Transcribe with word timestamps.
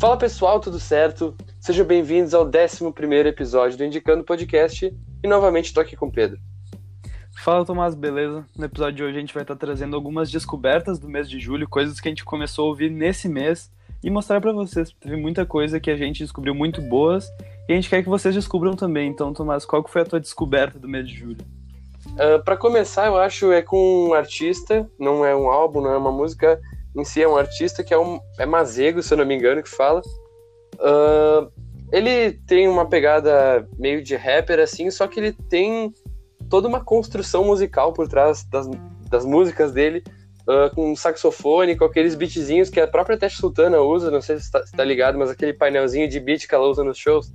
Fala 0.00 0.16
pessoal, 0.16 0.58
tudo 0.58 0.80
certo? 0.80 1.36
Sejam 1.60 1.84
bem-vindos 1.84 2.32
ao 2.32 2.46
11 2.46 3.28
episódio 3.28 3.76
do 3.76 3.84
Indicando 3.84 4.24
Podcast 4.24 4.96
e 5.22 5.28
novamente 5.28 5.74
tô 5.74 5.80
aqui 5.80 5.94
com 5.94 6.06
o 6.06 6.10
Pedro. 6.10 6.38
Fala 7.36 7.66
Tomás, 7.66 7.94
beleza? 7.94 8.46
No 8.56 8.64
episódio 8.64 8.94
de 8.94 9.02
hoje 9.02 9.18
a 9.18 9.20
gente 9.20 9.34
vai 9.34 9.42
estar 9.42 9.56
trazendo 9.56 9.94
algumas 9.94 10.30
descobertas 10.30 10.98
do 10.98 11.06
mês 11.06 11.28
de 11.28 11.38
julho, 11.38 11.68
coisas 11.68 12.00
que 12.00 12.08
a 12.08 12.10
gente 12.10 12.24
começou 12.24 12.64
a 12.64 12.68
ouvir 12.68 12.90
nesse 12.90 13.28
mês 13.28 13.70
e 14.02 14.08
mostrar 14.08 14.40
para 14.40 14.54
vocês. 14.54 14.90
Teve 14.98 15.16
muita 15.16 15.44
coisa 15.44 15.78
que 15.78 15.90
a 15.90 15.96
gente 15.98 16.22
descobriu 16.22 16.54
muito 16.54 16.80
boas 16.80 17.28
e 17.68 17.72
a 17.74 17.76
gente 17.76 17.90
quer 17.90 18.02
que 18.02 18.08
vocês 18.08 18.34
descubram 18.34 18.74
também. 18.74 19.06
Então, 19.06 19.34
Tomás, 19.34 19.66
qual 19.66 19.86
foi 19.86 20.00
a 20.00 20.06
tua 20.06 20.18
descoberta 20.18 20.78
do 20.78 20.88
mês 20.88 21.06
de 21.06 21.14
julho? 21.14 21.44
Uh, 22.12 22.36
ah, 22.36 22.38
para 22.38 22.56
começar, 22.56 23.08
eu 23.08 23.18
acho 23.18 23.52
é 23.52 23.60
com 23.60 24.08
um 24.08 24.14
artista, 24.14 24.90
não 24.98 25.26
é 25.26 25.36
um 25.36 25.50
álbum, 25.50 25.82
não 25.82 25.92
é 25.92 25.98
uma 25.98 26.10
música 26.10 26.58
em 26.96 27.04
si, 27.04 27.22
é 27.22 27.28
um 27.28 27.36
artista 27.36 27.84
que 27.84 27.94
é 27.94 27.98
um 27.98 28.20
é 28.38 28.46
Mazego, 28.46 29.02
se 29.02 29.12
eu 29.12 29.18
não 29.18 29.26
me 29.26 29.34
engano, 29.34 29.62
que 29.62 29.68
fala. 29.68 30.00
Uh, 30.74 31.50
ele 31.92 32.32
tem 32.46 32.68
uma 32.68 32.86
pegada 32.86 33.68
meio 33.78 34.02
de 34.02 34.16
rapper 34.16 34.60
assim, 34.60 34.90
só 34.90 35.06
que 35.06 35.20
ele 35.20 35.32
tem 35.32 35.92
toda 36.48 36.68
uma 36.68 36.84
construção 36.84 37.44
musical 37.44 37.92
por 37.92 38.08
trás 38.08 38.44
das, 38.44 38.68
das 39.08 39.24
músicas 39.24 39.72
dele, 39.72 40.02
uh, 40.42 40.74
com 40.74 40.94
saxofone, 40.96 41.76
com 41.76 41.84
aqueles 41.84 42.14
beatzinhos 42.14 42.70
que 42.70 42.80
a 42.80 42.88
própria 42.88 43.16
Teste 43.16 43.38
Sultana 43.38 43.80
usa, 43.80 44.10
não 44.10 44.20
sei 44.20 44.38
se 44.38 44.44
está 44.44 44.62
tá 44.76 44.84
ligado, 44.84 45.18
mas 45.18 45.30
aquele 45.30 45.52
painelzinho 45.52 46.08
de 46.08 46.18
beat 46.18 46.46
que 46.46 46.54
ela 46.54 46.66
usa 46.66 46.82
nos 46.82 46.98
shows. 46.98 47.32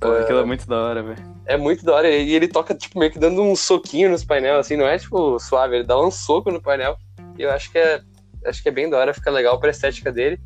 Pô, 0.00 0.12
aquilo 0.12 0.38
é 0.38 0.44
muito 0.44 0.66
da 0.66 0.80
hora, 0.80 1.02
velho. 1.02 1.38
É 1.44 1.56
muito 1.56 1.84
da 1.84 1.94
hora. 1.94 2.08
E 2.08 2.32
ele 2.32 2.46
toca, 2.46 2.72
tipo, 2.74 2.98
meio 2.98 3.10
que 3.10 3.18
dando 3.18 3.42
um 3.42 3.56
soquinho 3.56 4.10
nos 4.10 4.24
painéis, 4.24 4.58
assim, 4.58 4.76
não 4.76 4.86
é, 4.86 4.96
tipo, 4.96 5.38
suave, 5.40 5.76
ele 5.76 5.84
dá 5.84 6.00
um 6.00 6.10
soco 6.10 6.52
no 6.52 6.62
painel. 6.62 6.96
E 7.36 7.42
eu 7.42 7.50
acho 7.50 7.70
que 7.72 7.78
é, 7.78 8.00
acho 8.44 8.62
que 8.62 8.68
é 8.68 8.72
bem 8.72 8.88
da 8.88 8.98
hora, 8.98 9.14
fica 9.14 9.30
legal 9.30 9.58
pra 9.58 9.70
estética 9.70 10.12
dele. 10.12 10.40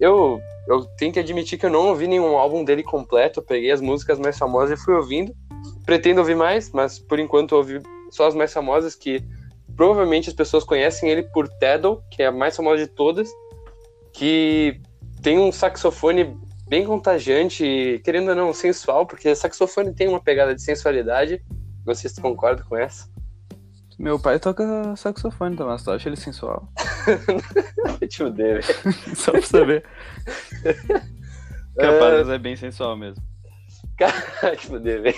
Eu, 0.00 0.40
eu 0.68 0.84
tenho 0.96 1.12
que 1.12 1.18
admitir 1.18 1.58
que 1.58 1.66
eu 1.66 1.70
não 1.70 1.88
ouvi 1.88 2.06
nenhum 2.06 2.36
álbum 2.36 2.64
dele 2.64 2.82
completo, 2.82 3.40
eu 3.40 3.44
peguei 3.44 3.70
as 3.70 3.80
músicas 3.80 4.18
mais 4.18 4.38
famosas 4.38 4.78
e 4.78 4.82
fui 4.82 4.94
ouvindo. 4.94 5.34
Pretendo 5.84 6.20
ouvir 6.20 6.36
mais, 6.36 6.70
mas 6.70 6.98
por 6.98 7.18
enquanto 7.18 7.52
ouvi 7.52 7.80
só 8.10 8.28
as 8.28 8.34
mais 8.34 8.52
famosas, 8.52 8.94
que 8.94 9.22
provavelmente 9.76 10.28
as 10.28 10.34
pessoas 10.34 10.64
conhecem 10.64 11.10
ele 11.10 11.22
por 11.22 11.48
Teddle, 11.48 12.02
que 12.10 12.22
é 12.22 12.26
a 12.26 12.32
mais 12.32 12.56
famosa 12.56 12.84
de 12.84 12.88
todas, 12.88 13.28
que 14.12 14.80
tem 15.22 15.38
um 15.38 15.50
saxofone 15.50 16.36
bem 16.68 16.84
contagiante, 16.84 18.00
querendo 18.04 18.28
ou 18.28 18.34
não, 18.34 18.52
sensual, 18.52 19.06
porque 19.06 19.34
saxofone 19.34 19.94
tem 19.94 20.08
uma 20.08 20.20
pegada 20.20 20.54
de 20.54 20.62
sensualidade. 20.62 21.42
Não 21.86 21.94
sei 21.94 22.10
se 22.10 22.16
tu 22.16 22.22
concorda 22.22 22.62
com 22.62 22.76
essa. 22.76 23.08
Meu 23.98 24.18
pai 24.18 24.38
toca 24.38 24.94
saxofone, 24.94 25.56
Tomás. 25.56 25.82
Tu 25.82 25.90
acha 25.90 26.08
ele 26.08 26.16
sensual? 26.16 26.68
Te 28.08 28.22
odeio, 28.22 28.60
velho. 28.60 28.94
Só 29.14 29.32
pra 29.32 29.42
saber. 29.42 29.84
Capaz, 31.76 32.28
uh... 32.28 32.32
é 32.32 32.38
bem 32.38 32.56
sensual 32.56 32.96
mesmo. 32.96 33.22
Cara, 33.96 34.56
te 34.56 34.74
odeio, 34.74 35.02
velho. 35.02 35.16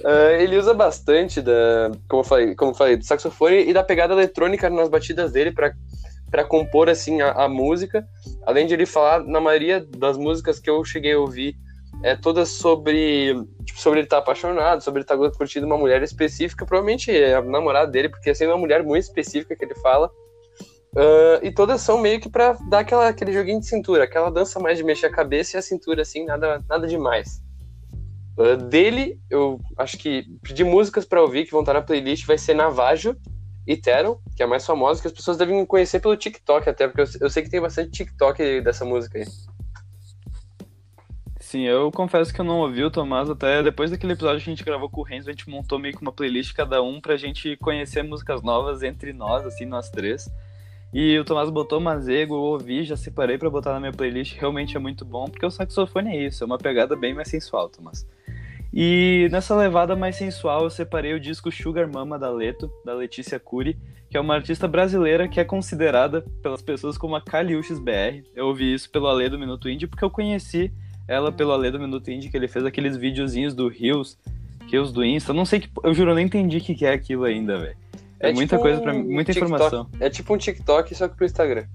Uh, 0.00 0.30
ele 0.38 0.56
usa 0.56 0.74
bastante 0.74 1.40
da, 1.40 1.90
como 2.08 2.20
eu 2.20 2.24
falei, 2.24 2.54
como 2.54 2.70
eu 2.70 2.74
falei, 2.74 2.96
do 2.96 3.04
saxofone 3.04 3.68
e 3.68 3.72
da 3.72 3.82
pegada 3.82 4.12
eletrônica 4.12 4.68
nas 4.70 4.88
batidas 4.88 5.32
dele 5.32 5.50
para 5.50 5.74
para 6.30 6.44
compor 6.44 6.88
assim 6.88 7.20
a, 7.20 7.30
a, 7.30 7.48
música, 7.48 8.04
além 8.44 8.66
de 8.66 8.74
ele 8.74 8.86
falar 8.86 9.22
na 9.22 9.40
maioria 9.40 9.86
das 9.96 10.18
músicas 10.18 10.58
que 10.58 10.68
eu 10.68 10.84
cheguei 10.84 11.12
a 11.12 11.18
ouvir, 11.18 11.56
é 12.02 12.16
todas 12.16 12.48
sobre 12.48 13.34
tipo, 13.64 13.80
sobre 13.80 14.00
ele 14.00 14.06
estar 14.06 14.16
tá 14.16 14.22
apaixonado, 14.22 14.82
sobre 14.82 14.98
ele 14.98 15.04
estar 15.04 15.16
tá 15.16 15.30
curtindo 15.38 15.64
uma 15.64 15.78
mulher 15.78 16.02
específica, 16.02 16.66
provavelmente 16.66 17.10
é 17.10 17.36
a 17.36 17.42
namorada 17.42 17.88
dele, 17.88 18.08
porque 18.08 18.30
assim, 18.30 18.44
é 18.44 18.48
uma 18.48 18.58
mulher 18.58 18.82
muito 18.82 19.04
específica 19.04 19.54
que 19.54 19.64
ele 19.64 19.76
fala. 19.76 20.10
Uh, 20.94 21.42
e 21.42 21.50
todas 21.50 21.80
são 21.80 21.98
meio 21.98 22.20
que 22.20 22.28
para 22.28 22.52
dar 22.68 22.80
aquela, 22.80 23.08
aquele 23.08 23.32
joguinho 23.32 23.58
de 23.58 23.66
cintura, 23.66 24.04
aquela 24.04 24.30
dança 24.30 24.60
mais 24.60 24.78
de 24.78 24.84
mexer 24.84 25.06
a 25.06 25.10
cabeça 25.10 25.56
e 25.56 25.58
a 25.58 25.62
cintura, 25.62 26.02
assim, 26.02 26.24
nada, 26.24 26.64
nada 26.68 26.86
demais. 26.86 27.42
Uh, 28.38 28.56
dele, 28.56 29.18
eu 29.28 29.60
acho 29.76 29.98
que 29.98 30.24
de 30.52 30.62
músicas 30.62 31.04
para 31.04 31.20
ouvir 31.20 31.46
que 31.46 31.50
vão 31.50 31.60
estar 31.60 31.72
na 31.72 31.82
playlist 31.82 32.24
vai 32.26 32.38
ser 32.38 32.54
Navajo, 32.54 33.16
Eternal, 33.66 34.20
que 34.36 34.42
é 34.42 34.46
a 34.46 34.48
mais 34.48 34.64
famosa, 34.64 35.00
que 35.00 35.08
as 35.08 35.12
pessoas 35.12 35.36
devem 35.36 35.66
conhecer 35.66 35.98
pelo 35.98 36.16
TikTok 36.16 36.68
até, 36.68 36.86
porque 36.86 37.00
eu, 37.00 37.06
eu 37.22 37.30
sei 37.30 37.42
que 37.42 37.50
tem 37.50 37.60
bastante 37.60 37.90
TikTok 37.90 38.60
dessa 38.60 38.84
música 38.84 39.18
aí. 39.18 39.24
Sim, 41.40 41.62
eu 41.62 41.90
confesso 41.90 42.32
que 42.32 42.40
eu 42.40 42.44
não 42.44 42.60
ouvi 42.60 42.84
o 42.84 42.90
Tomás 42.90 43.28
até 43.28 43.62
depois 43.62 43.90
daquele 43.90 44.12
episódio 44.12 44.42
que 44.42 44.50
a 44.50 44.52
gente 44.52 44.64
gravou 44.64 44.88
com 44.88 45.00
o 45.00 45.04
Renzo, 45.04 45.28
a 45.28 45.32
gente 45.32 45.48
montou 45.48 45.78
meio 45.78 45.94
que 45.94 46.02
uma 46.02 46.12
playlist 46.12 46.54
cada 46.54 46.82
um 46.82 47.00
pra 47.00 47.16
gente 47.16 47.56
conhecer 47.56 48.02
músicas 48.02 48.42
novas 48.42 48.82
entre 48.82 49.12
nós, 49.12 49.44
assim, 49.44 49.64
nós 49.64 49.90
três. 49.90 50.28
E 50.94 51.18
o 51.18 51.24
Tomás 51.24 51.50
botou 51.50 51.80
Mazego, 51.80 52.36
eu 52.36 52.40
ouvi, 52.40 52.84
já 52.84 52.96
separei 52.96 53.36
para 53.36 53.50
botar 53.50 53.72
na 53.72 53.80
minha 53.80 53.92
playlist, 53.92 54.38
realmente 54.38 54.76
é 54.76 54.78
muito 54.78 55.04
bom, 55.04 55.24
porque 55.24 55.44
o 55.44 55.50
saxofone 55.50 56.16
é 56.16 56.26
isso, 56.26 56.44
é 56.44 56.46
uma 56.46 56.56
pegada 56.56 56.94
bem 56.94 57.12
mais 57.12 57.26
sensual, 57.26 57.68
Tomás. 57.68 58.06
E 58.72 59.28
nessa 59.32 59.56
levada 59.56 59.96
mais 59.96 60.14
sensual, 60.14 60.62
eu 60.62 60.70
separei 60.70 61.12
o 61.12 61.18
disco 61.18 61.50
Sugar 61.50 61.90
Mama 61.92 62.16
da 62.16 62.30
Leto, 62.30 62.70
da 62.84 62.94
Letícia 62.94 63.40
Cury, 63.40 63.76
que 64.08 64.16
é 64.16 64.20
uma 64.20 64.36
artista 64.36 64.68
brasileira 64.68 65.26
que 65.26 65.40
é 65.40 65.44
considerada 65.44 66.24
pelas 66.40 66.62
pessoas 66.62 66.96
como 66.96 67.16
a 67.16 67.20
Caliuches 67.20 67.80
BR. 67.80 68.22
Eu 68.32 68.46
ouvi 68.46 68.72
isso 68.72 68.88
pelo 68.88 69.08
Ale 69.08 69.28
do 69.28 69.38
Minuto 69.38 69.68
Indie, 69.68 69.88
porque 69.88 70.04
eu 70.04 70.10
conheci 70.10 70.72
ela 71.08 71.32
pelo 71.32 71.52
Ale 71.52 71.72
do 71.72 71.80
Minuto 71.80 72.08
Indie, 72.08 72.30
que 72.30 72.36
ele 72.36 72.46
fez 72.46 72.64
aqueles 72.64 72.96
videozinhos 72.96 73.52
do 73.52 73.66
Rios, 73.66 74.16
Rios 74.70 74.92
do 74.92 75.04
Insta. 75.04 75.32
Eu 75.32 75.36
não 75.36 75.44
sei 75.44 75.58
que. 75.58 75.68
Eu 75.82 75.92
juro, 75.92 76.12
eu 76.12 76.14
nem 76.14 76.26
entendi 76.26 76.58
o 76.58 76.60
que 76.60 76.86
é 76.86 76.92
aquilo 76.92 77.24
ainda, 77.24 77.58
velho. 77.58 77.83
É, 78.20 78.26
é 78.26 78.28
tipo 78.28 78.36
muita 78.36 78.58
coisa 78.58 78.80
para 78.80 78.94
um 78.94 79.04
muita 79.04 79.32
TikTok. 79.32 79.52
informação. 79.52 79.90
É 80.00 80.10
tipo 80.10 80.34
um 80.34 80.38
TikTok, 80.38 80.94
só 80.94 81.08
que 81.08 81.16
pro 81.16 81.26
Instagram. 81.26 81.66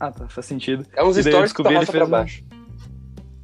Ah, 0.00 0.12
tá, 0.12 0.28
faz 0.28 0.46
sentido. 0.46 0.86
É 0.94 1.02
uns 1.02 1.16
stories 1.16 1.52
que 1.52 1.62
tu 1.62 1.92
pra 1.92 2.06
baixo. 2.06 2.44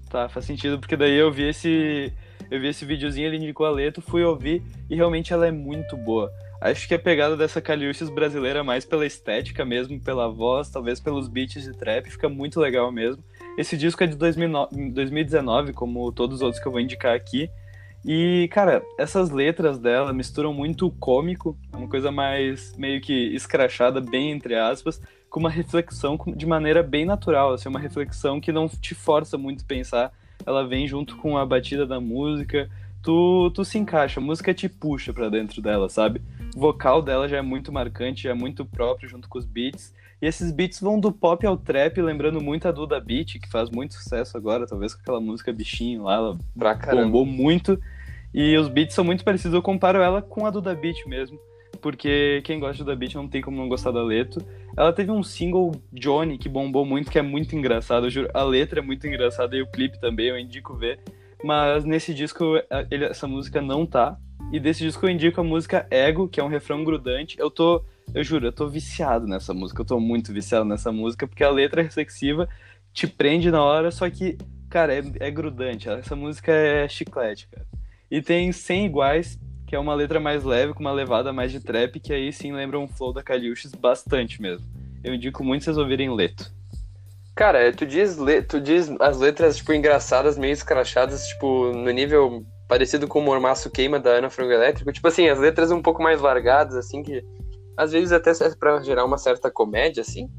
Tá, 0.09 0.29
faz 0.29 0.47
sentido, 0.47 0.79
porque 0.79 0.97
daí 0.97 1.15
eu 1.15 1.33
vi 1.33 1.49
esse 1.49 2.13
eu 2.51 2.61
vi 2.61 2.69
esse 2.69 2.85
videozinho, 2.85 3.27
ele 3.27 3.39
indicou 3.39 3.67
a 3.67 3.71
letra, 3.71 4.03
fui 4.03 4.23
ouvir 4.23 4.63
e 4.89 4.95
realmente 4.95 5.33
ela 5.33 5.47
é 5.47 5.51
muito 5.51 5.97
boa. 5.97 6.31
Acho 6.61 6.87
que 6.87 6.95
a 6.95 6.99
pegada 6.99 7.37
dessa 7.37 7.61
Caliuches 7.61 8.09
brasileira 8.09 8.61
é 8.61 8.63
mais 8.63 8.85
pela 8.85 9.05
estética 9.05 9.65
mesmo, 9.65 10.01
pela 10.01 10.29
voz, 10.29 10.71
talvez 10.71 11.01
pelos 11.01 11.29
beats 11.29 11.63
de 11.63 11.73
trap, 11.73 12.09
fica 12.09 12.29
muito 12.29 12.61
legal 12.61 12.91
mesmo. 12.93 13.23
Esse 13.59 13.77
disco 13.77 14.03
é 14.03 14.07
de 14.07 14.17
2019, 14.17 15.73
como 15.73 16.11
todos 16.13 16.37
os 16.37 16.43
outros 16.43 16.63
que 16.63 16.67
eu 16.67 16.73
vou 16.73 16.81
indicar 16.81 17.15
aqui. 17.15 17.51
E, 18.05 18.49
cara, 18.53 18.83
essas 18.99 19.31
letras 19.31 19.79
dela 19.79 20.13
misturam 20.13 20.53
muito 20.53 20.87
o 20.87 20.91
cômico, 20.91 21.57
é 21.73 21.77
uma 21.77 21.89
coisa 21.89 22.13
mais 22.13 22.77
meio 22.77 23.01
que 23.01 23.35
escrachada, 23.35 24.01
bem 24.01 24.31
entre 24.31 24.55
aspas, 24.55 25.01
com 25.31 25.41
uma 25.41 25.51
reflexão 25.51 26.19
de 26.37 26.47
maneira 26.47 26.83
bem 26.83 27.05
natural, 27.05 27.55
assim, 27.55 27.69
uma 27.69 27.81
reflexão 27.81 28.41
que 28.41 28.53
não 28.53 28.69
te 28.69 28.95
força 28.95 29.39
muito 29.39 29.65
a 29.65 29.67
pensar 29.67 30.13
ela 30.47 30.67
vem 30.67 30.87
junto 30.87 31.17
com 31.17 31.37
a 31.37 31.47
batida 31.47 31.87
da 31.87 32.01
música, 32.01 32.69
tu, 33.03 33.51
tu 33.51 33.65
se 33.65 33.79
encaixa, 33.79 34.21
a 34.21 34.23
música 34.23 34.53
te 34.53 34.69
puxa 34.69 35.13
para 35.13 35.29
dentro 35.29 35.61
dela, 35.61 35.89
sabe? 35.89 36.21
O 36.55 36.61
vocal 36.61 37.03
dela 37.03 37.29
já 37.29 37.39
é 37.39 37.43
muito 37.43 37.73
marcante, 37.73 38.25
já 38.25 38.31
é 38.31 38.35
muito 38.35 38.65
próprio 38.65 39.09
junto 39.09 39.29
com 39.29 39.39
os 39.39 39.45
beats. 39.45 39.93
E 40.23 40.27
esses 40.27 40.51
beats 40.53 40.81
vão 40.81 40.99
do 40.99 41.13
pop 41.13 41.45
ao 41.47 41.57
trap, 41.57 42.01
lembrando 42.01 42.41
muito 42.41 42.67
a 42.67 42.73
Duda 42.73 43.01
Beat, 43.01 43.41
que 43.41 43.51
faz 43.51 43.69
muito 43.69 43.95
sucesso 43.95 44.37
agora, 44.37 44.67
talvez 44.67 44.95
com 44.95 45.01
aquela 45.01 45.21
música 45.21 45.53
Bichinho 45.53 46.05
lá, 46.05 46.15
ela 46.15 46.39
pra 46.57 46.75
bombou 46.75 47.27
muito. 47.27 47.79
E 48.35 48.57
os 48.59 48.69
beats 48.69 48.95
são 48.95 49.05
muito 49.05 49.25
parecidos, 49.25 49.55
eu 49.55 49.63
comparo 49.63 50.01
ela 50.03 50.21
com 50.21 50.45
a 50.45 50.51
Duda 50.51 50.75
Beat 50.75 51.07
mesmo 51.07 51.39
porque 51.85 52.41
quem 52.45 52.59
gosta 52.59 52.83
da 52.83 52.97
Beat 52.97 53.15
não 53.15 53.29
tem 53.29 53.43
como 53.43 53.59
não 53.59 53.69
gostar 53.69 53.91
da 53.91 54.03
letra. 54.03 54.43
Ela 54.75 54.91
teve 54.91 55.11
um 55.11 55.23
single 55.23 55.73
Johnny 55.93 56.39
que 56.39 56.49
bombou 56.49 56.87
muito, 56.87 57.11
que 57.11 57.19
é 57.19 57.23
muito 57.23 57.55
engraçado. 57.55 58.07
Eu 58.07 58.11
juro, 58.11 58.31
a 58.33 58.43
letra 58.43 58.81
é 58.81 58.83
muito 58.83 59.07
engraçada 59.07 59.55
e 59.55 59.61
o 59.61 59.67
clipe 59.67 60.01
também, 60.01 60.29
eu 60.29 60.39
indico 60.39 60.75
ver. 60.75 60.99
Mas 61.45 61.85
nesse 61.85 62.15
disco 62.15 62.55
ele, 62.91 63.05
essa 63.05 63.29
música 63.29 63.61
não 63.61 63.85
tá. 63.85 64.17
E 64.51 64.59
desse 64.59 64.83
disco 64.83 65.05
eu 65.05 65.11
indico 65.11 65.43
a 65.43 65.45
música 65.45 65.87
Ego, 65.91 66.27
que 66.27 66.41
é 66.41 66.43
um 66.43 66.49
refrão 66.49 66.83
grudante. 66.83 67.39
Eu 67.39 67.51
tô, 67.51 67.85
eu 68.15 68.25
juro, 68.25 68.47
eu 68.47 68.53
tô 68.53 68.67
viciado 68.67 69.27
nessa 69.27 69.53
música. 69.53 69.83
Eu 69.83 69.87
tô 69.87 70.01
muito 70.01 70.33
viciado 70.33 70.65
nessa 70.65 70.91
música, 70.91 71.29
porque 71.29 71.45
a 71.45 71.51
letra 71.51 71.83
é 71.83 71.85
reflexiva, 71.85 72.49
te 72.95 73.07
prende 73.07 73.51
na 73.51 73.63
hora, 73.63 73.91
só 73.91 74.09
que, 74.09 74.39
cara, 74.71 74.95
é, 74.95 75.03
é 75.21 75.31
grudante. 75.31 75.87
Essa 75.87 76.17
música 76.17 76.51
é 76.51 76.89
chiclete, 76.89 77.47
cara. 77.49 77.67
E 78.15 78.23
tem 78.23 78.53
100 78.53 78.87
iguais, 78.87 79.41
que 79.67 79.75
é 79.75 79.79
uma 79.79 79.93
letra 79.93 80.21
mais 80.21 80.45
leve, 80.45 80.73
com 80.73 80.79
uma 80.79 80.93
levada 80.93 81.33
mais 81.33 81.51
de 81.51 81.59
trap, 81.59 81.99
que 81.99 82.13
aí 82.13 82.33
sim 82.33 82.53
lembra 82.53 82.79
um 82.79 82.87
flow 82.87 83.13
da 83.13 83.25
Kaliushis 83.25 83.75
bastante 83.75 84.41
mesmo. 84.41 84.65
Eu 85.03 85.15
indico 85.15 85.43
muito 85.43 85.65
vocês 85.65 85.77
ouvirem 85.77 86.15
Leto. 86.15 86.49
Cara, 87.35 87.73
tu 87.73 87.85
diz, 87.85 88.17
tu 88.49 88.61
diz 88.61 88.89
as 89.01 89.19
letras, 89.19 89.57
tipo, 89.57 89.73
engraçadas, 89.73 90.39
meio 90.39 90.53
escrachadas, 90.53 91.27
tipo, 91.27 91.73
no 91.73 91.91
nível 91.91 92.47
parecido 92.69 93.09
com 93.09 93.19
o 93.19 93.23
Mormaço 93.23 93.69
Queima 93.69 93.99
da 93.99 94.11
Ana 94.11 94.31
Frango 94.31 94.53
Elétrico. 94.53 94.93
Tipo 94.93 95.09
assim, 95.09 95.29
as 95.29 95.41
letras 95.41 95.73
um 95.73 95.83
pouco 95.83 96.01
mais 96.01 96.21
largadas, 96.21 96.77
assim, 96.77 97.03
que 97.03 97.21
às 97.77 97.91
vezes 97.91 98.13
até 98.13 98.33
serve 98.33 98.55
pra 98.55 98.81
gerar 98.81 99.05
uma 99.05 99.19
certa 99.19 99.51
comédia, 99.51 100.03
assim. 100.03 100.31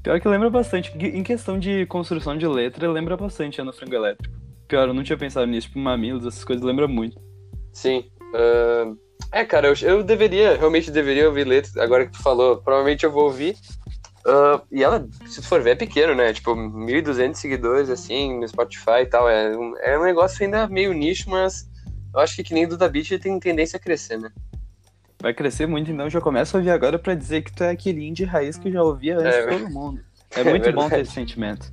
Pior 0.00 0.20
que 0.20 0.28
lembra 0.28 0.48
bastante. 0.48 0.96
Em 0.96 1.24
questão 1.24 1.58
de 1.58 1.86
construção 1.86 2.38
de 2.38 2.46
letra, 2.46 2.88
lembra 2.88 3.16
bastante 3.16 3.60
Ana 3.60 3.72
Frango 3.72 3.96
Elétrico. 3.96 4.43
Eu 4.82 4.94
não 4.94 5.02
tinha 5.02 5.16
pensado 5.16 5.46
nisso. 5.46 5.68
Tipo, 5.68 5.78
Mamilos, 5.78 6.26
essas 6.26 6.44
coisas 6.44 6.64
lembra 6.64 6.86
muito. 6.88 7.20
Sim. 7.72 8.04
Uh, 8.34 8.98
é, 9.32 9.44
cara, 9.44 9.68
eu, 9.68 9.74
eu 9.82 10.02
deveria, 10.02 10.56
realmente 10.56 10.90
deveria 10.90 11.26
ouvir 11.26 11.46
letras, 11.46 11.76
agora 11.76 12.06
que 12.06 12.12
tu 12.12 12.22
falou, 12.22 12.58
provavelmente 12.58 13.04
eu 13.04 13.10
vou 13.10 13.24
ouvir. 13.24 13.56
Uh, 14.26 14.60
e 14.72 14.82
ela, 14.82 15.06
se 15.26 15.42
tu 15.42 15.46
for 15.46 15.60
ver, 15.60 15.70
é 15.70 15.74
pequeno, 15.74 16.14
né? 16.14 16.32
Tipo, 16.32 16.54
1.200 16.54 17.34
seguidores, 17.34 17.90
assim, 17.90 18.38
no 18.38 18.48
Spotify 18.48 19.02
e 19.02 19.06
tal. 19.06 19.28
É 19.28 19.56
um, 19.56 19.76
é 19.78 19.98
um 19.98 20.04
negócio 20.04 20.42
ainda 20.42 20.66
meio 20.66 20.92
nicho, 20.92 21.28
mas 21.28 21.68
eu 22.14 22.20
acho 22.20 22.36
que 22.36 22.44
que 22.44 22.54
nem 22.54 22.66
Duda 22.66 22.88
Beat 22.88 23.18
tem 23.20 23.38
tendência 23.38 23.76
a 23.76 23.80
crescer, 23.80 24.18
né? 24.18 24.30
Vai 25.20 25.34
crescer 25.34 25.66
muito, 25.66 25.90
então 25.90 26.08
já 26.08 26.20
começa 26.20 26.56
a 26.56 26.58
ouvir 26.58 26.70
agora 26.70 26.98
pra 26.98 27.14
dizer 27.14 27.42
que 27.42 27.52
tu 27.52 27.64
é 27.64 27.70
aquele 27.70 28.06
indie 28.06 28.24
raiz 28.24 28.56
que 28.56 28.70
já 28.70 28.82
ouvia 28.82 29.18
antes 29.18 29.34
é, 29.34 29.46
de 29.46 29.58
todo 29.58 29.72
mundo. 29.72 30.00
É, 30.34 30.40
é 30.40 30.44
muito 30.44 30.68
é 30.68 30.72
bom 30.72 30.88
ter 30.88 31.00
esse 31.00 31.12
sentimento. 31.12 31.72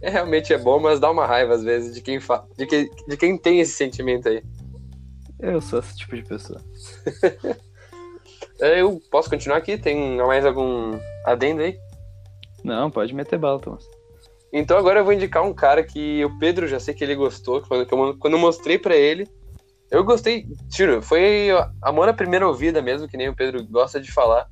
É, 0.00 0.10
realmente 0.10 0.52
é 0.52 0.58
bom, 0.58 0.78
mas 0.78 1.00
dá 1.00 1.10
uma 1.10 1.26
raiva 1.26 1.54
às 1.54 1.62
vezes 1.62 1.94
de 1.94 2.00
quem, 2.00 2.20
fa... 2.20 2.44
de 2.56 2.66
quem, 2.66 2.90
de 3.08 3.16
quem 3.16 3.38
tem 3.38 3.60
esse 3.60 3.72
sentimento 3.72 4.28
aí. 4.28 4.42
Eu 5.38 5.60
sou 5.60 5.78
esse 5.78 5.96
tipo 5.96 6.16
de 6.16 6.22
pessoa. 6.22 6.60
É, 8.58 8.80
eu 8.80 9.00
posso 9.10 9.28
continuar 9.28 9.58
aqui? 9.58 9.76
Tem 9.76 10.16
mais 10.16 10.46
algum 10.46 10.98
adendo 11.26 11.60
aí? 11.60 11.78
Não, 12.64 12.90
pode 12.90 13.14
meter 13.14 13.38
bala, 13.38 13.60
Thomas. 13.60 13.84
Então 14.52 14.78
agora 14.78 15.00
eu 15.00 15.04
vou 15.04 15.12
indicar 15.12 15.42
um 15.42 15.52
cara 15.52 15.82
que 15.82 16.24
o 16.24 16.38
Pedro 16.38 16.66
já 16.66 16.80
sei 16.80 16.94
que 16.94 17.04
ele 17.04 17.14
gostou, 17.14 17.60
quando, 17.62 18.16
quando 18.16 18.32
eu 18.32 18.38
mostrei 18.38 18.78
para 18.78 18.96
ele, 18.96 19.28
eu 19.90 20.02
gostei, 20.02 20.46
tiro, 20.70 21.02
foi 21.02 21.48
amor 21.82 22.08
à 22.08 22.14
primeira 22.14 22.46
ouvida 22.46 22.80
mesmo, 22.80 23.06
que 23.06 23.16
nem 23.16 23.28
o 23.28 23.36
Pedro 23.36 23.64
gosta 23.66 24.00
de 24.00 24.10
falar. 24.10 24.48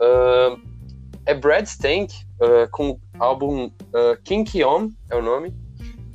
Uh, 0.00 0.60
é 1.26 1.34
Brad 1.34 1.66
Stank, 1.66 2.14
uh, 2.40 2.68
com 2.70 2.98
álbum 3.18 3.66
uh, 3.66 4.20
King 4.22 4.50
Kion, 4.50 4.90
é 5.10 5.16
o 5.16 5.22
nome. 5.22 5.54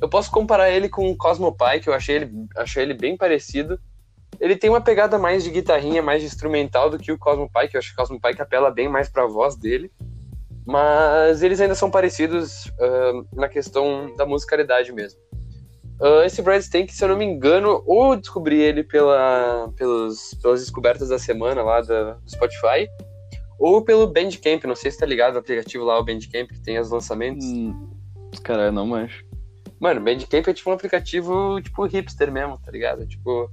Eu 0.00 0.08
posso 0.08 0.30
comparar 0.30 0.70
ele 0.70 0.88
com 0.88 1.10
o 1.10 1.16
Cosmo 1.16 1.54
Pie, 1.54 1.80
que 1.80 1.88
eu 1.88 1.94
achei 1.94 2.16
ele, 2.16 2.32
achei 2.56 2.82
ele 2.82 2.94
bem 2.94 3.16
parecido. 3.16 3.78
Ele 4.38 4.56
tem 4.56 4.70
uma 4.70 4.80
pegada 4.80 5.18
mais 5.18 5.44
de 5.44 5.50
guitarrinha, 5.50 6.02
mais 6.02 6.22
de 6.22 6.26
instrumental 6.26 6.88
do 6.88 6.98
que 6.98 7.12
o 7.12 7.18
Cosmo 7.18 7.50
Pai, 7.50 7.68
que 7.68 7.76
eu 7.76 7.78
acho 7.78 7.88
que 7.88 7.94
o 7.94 7.96
Cosmo 7.96 8.20
Pai 8.20 8.34
apela 8.38 8.70
bem 8.70 8.88
mais 8.88 9.08
pra 9.08 9.26
voz 9.26 9.56
dele. 9.56 9.92
Mas 10.66 11.42
eles 11.42 11.60
ainda 11.60 11.74
são 11.74 11.90
parecidos 11.90 12.66
uh, 12.66 13.26
na 13.34 13.48
questão 13.48 14.14
da 14.16 14.24
musicalidade 14.24 14.92
mesmo. 14.92 15.20
Uh, 16.00 16.22
esse 16.24 16.40
Brad 16.40 16.62
Stank, 16.62 16.90
se 16.90 17.04
eu 17.04 17.08
não 17.08 17.16
me 17.16 17.26
engano, 17.26 17.82
ou 17.86 18.16
descobri 18.16 18.58
ele 18.58 18.82
pela, 18.82 19.70
pelos, 19.76 20.32
pelas 20.40 20.60
descobertas 20.60 21.10
da 21.10 21.18
semana 21.18 21.62
lá 21.62 21.82
do 21.82 22.16
Spotify, 22.26 22.88
ou 23.60 23.82
pelo 23.84 24.06
Bandcamp, 24.06 24.64
não 24.64 24.74
sei 24.74 24.90
se 24.90 24.96
tá 24.96 25.04
ligado 25.04 25.34
o 25.34 25.38
aplicativo 25.38 25.84
lá, 25.84 25.98
o 25.98 26.04
Bandcamp, 26.04 26.48
que 26.48 26.62
tem 26.62 26.78
os 26.78 26.90
lançamentos. 26.90 27.44
Hum, 27.44 27.90
cara, 28.42 28.64
eu 28.64 28.72
não 28.72 28.86
manjo. 28.86 29.22
Mano, 29.78 30.00
Bandcamp 30.00 30.48
é 30.48 30.54
tipo 30.54 30.70
um 30.70 30.72
aplicativo, 30.72 31.60
tipo, 31.60 31.84
hipster 31.84 32.32
mesmo, 32.32 32.58
tá 32.58 32.70
ligado? 32.72 33.06
Tipo, 33.06 33.50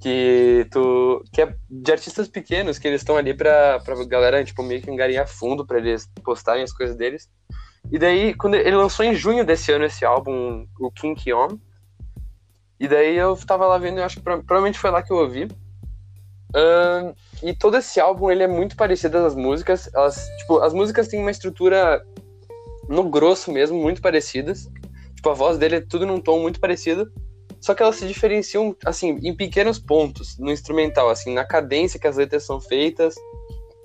que 0.00 0.66
tu 0.70 1.22
que 1.30 1.42
é 1.42 1.54
de 1.70 1.92
artistas 1.92 2.26
pequenos 2.26 2.78
que 2.78 2.88
eles 2.88 3.02
estão 3.02 3.16
ali 3.16 3.34
pra, 3.34 3.80
pra 3.80 4.02
galera 4.04 4.44
tipo 4.44 4.62
meio 4.62 4.82
que 4.82 4.90
engarinhar 4.90 5.26
fundo 5.26 5.66
para 5.66 5.78
eles 5.78 6.06
postarem 6.22 6.62
as 6.62 6.72
coisas 6.72 6.94
deles 6.94 7.30
e 7.90 7.98
daí 7.98 8.34
quando 8.34 8.54
ele 8.54 8.76
lançou 8.76 9.02
em 9.02 9.14
junho 9.14 9.46
desse 9.46 9.72
ano 9.72 9.86
esse 9.86 10.04
álbum 10.04 10.66
o 10.78 10.90
King 10.90 11.32
On 11.32 11.56
e 12.78 12.86
daí 12.86 13.16
eu 13.16 13.34
tava 13.46 13.66
lá 13.66 13.78
vendo 13.78 13.96
eu 13.96 14.04
acho 14.04 14.16
que 14.16 14.22
provavelmente 14.22 14.78
foi 14.78 14.90
lá 14.90 15.02
que 15.02 15.10
eu 15.10 15.16
ouvi 15.16 15.48
uh, 16.54 17.14
e 17.42 17.54
todo 17.54 17.76
esse 17.76 18.00
álbum 18.00 18.30
ele 18.30 18.42
é 18.42 18.48
muito 18.48 18.76
parecido 18.76 19.18
às 19.18 19.34
músicas 19.34 19.90
elas 19.94 20.26
tipo 20.38 20.58
as 20.60 20.72
músicas 20.72 21.08
têm 21.08 21.20
uma 21.20 21.30
estrutura 21.30 22.04
no 22.88 23.04
grosso 23.04 23.52
mesmo 23.52 23.80
muito 23.80 24.00
parecidas 24.00 24.68
tipo 25.14 25.30
a 25.30 25.34
voz 25.34 25.58
dele 25.58 25.76
é 25.76 25.80
tudo 25.80 26.06
num 26.06 26.20
tom 26.20 26.40
muito 26.40 26.60
parecido 26.60 27.10
só 27.64 27.72
que 27.72 27.82
elas 27.82 27.96
se 27.96 28.06
diferenciam, 28.06 28.76
assim, 28.84 29.18
em 29.22 29.34
pequenos 29.34 29.78
pontos 29.78 30.38
no 30.38 30.52
instrumental, 30.52 31.08
assim, 31.08 31.32
na 31.32 31.46
cadência 31.46 31.98
que 31.98 32.06
as 32.06 32.18
letras 32.18 32.42
são 32.42 32.60
feitas. 32.60 33.14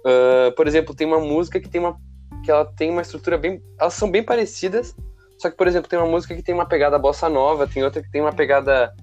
Uh, 0.05 0.53
por 0.57 0.67
exemplo, 0.67 0.93
tem 0.93 1.07
uma 1.07 1.21
música 1.21 1.61
que 1.61 1.69
tem 1.69 1.79
uma 1.79 1.95
que 2.43 2.51
ela 2.51 2.65
tem 2.65 2.89
uma 2.89 3.01
estrutura 3.01 3.37
bem, 3.37 3.63
elas 3.79 3.93
são 3.93 4.11
bem 4.11 4.21
parecidas. 4.21 4.93
Só 5.37 5.49
que, 5.49 5.55
por 5.55 5.65
exemplo, 5.65 5.89
tem 5.89 5.97
uma 5.97 6.09
música 6.09 6.35
que 6.35 6.43
tem 6.43 6.53
uma 6.53 6.67
pegada 6.67 6.99
bossa 6.99 7.29
nova, 7.29 7.67
tem 7.67 7.81
outra 7.81 8.03
que 8.03 8.11
tem 8.11 8.19
uma 8.19 8.33
pegada 8.33 8.93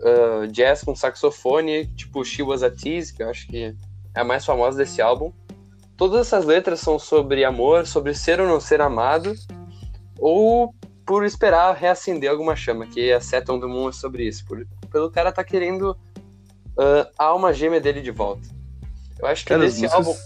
uh, 0.00 0.46
jazz 0.48 0.82
com 0.82 0.94
saxofone, 0.94 1.86
tipo 1.94 2.24
She 2.24 2.42
Was 2.42 2.62
a 2.62 2.70
Tease, 2.70 3.14
que 3.14 3.22
eu 3.22 3.30
acho 3.30 3.46
que 3.46 3.74
é 4.14 4.20
a 4.20 4.24
mais 4.24 4.44
famosa 4.44 4.78
desse 4.78 5.00
álbum. 5.00 5.32
Todas 5.96 6.26
essas 6.26 6.44
letras 6.44 6.80
são 6.80 6.98
sobre 6.98 7.44
amor, 7.44 7.86
sobre 7.86 8.14
ser 8.14 8.40
ou 8.40 8.48
não 8.48 8.60
ser 8.60 8.80
amado, 8.80 9.34
ou 10.18 10.74
por 11.06 11.24
esperar 11.24 11.74
reacender 11.74 12.30
alguma 12.30 12.56
chama, 12.56 12.86
que 12.86 13.12
a 13.12 13.20
Seton 13.20 13.58
do 13.58 13.68
Moon 13.68 13.88
é 13.88 13.92
sobre 13.92 14.26
isso, 14.26 14.44
por, 14.46 14.66
pelo 14.90 15.10
cara 15.10 15.32
tá 15.32 15.44
querendo 15.44 15.90
uh, 15.90 17.10
a 17.18 17.24
alma 17.24 17.52
gêmea 17.52 17.80
dele 17.80 18.00
de 18.00 18.10
volta. 18.10 18.48
Eu 19.18 19.26
acho 19.26 19.42
que 19.42 19.48
cara, 19.48 19.62
nesse 19.62 19.82
músicas... 19.82 20.06
álbum. 20.06 20.18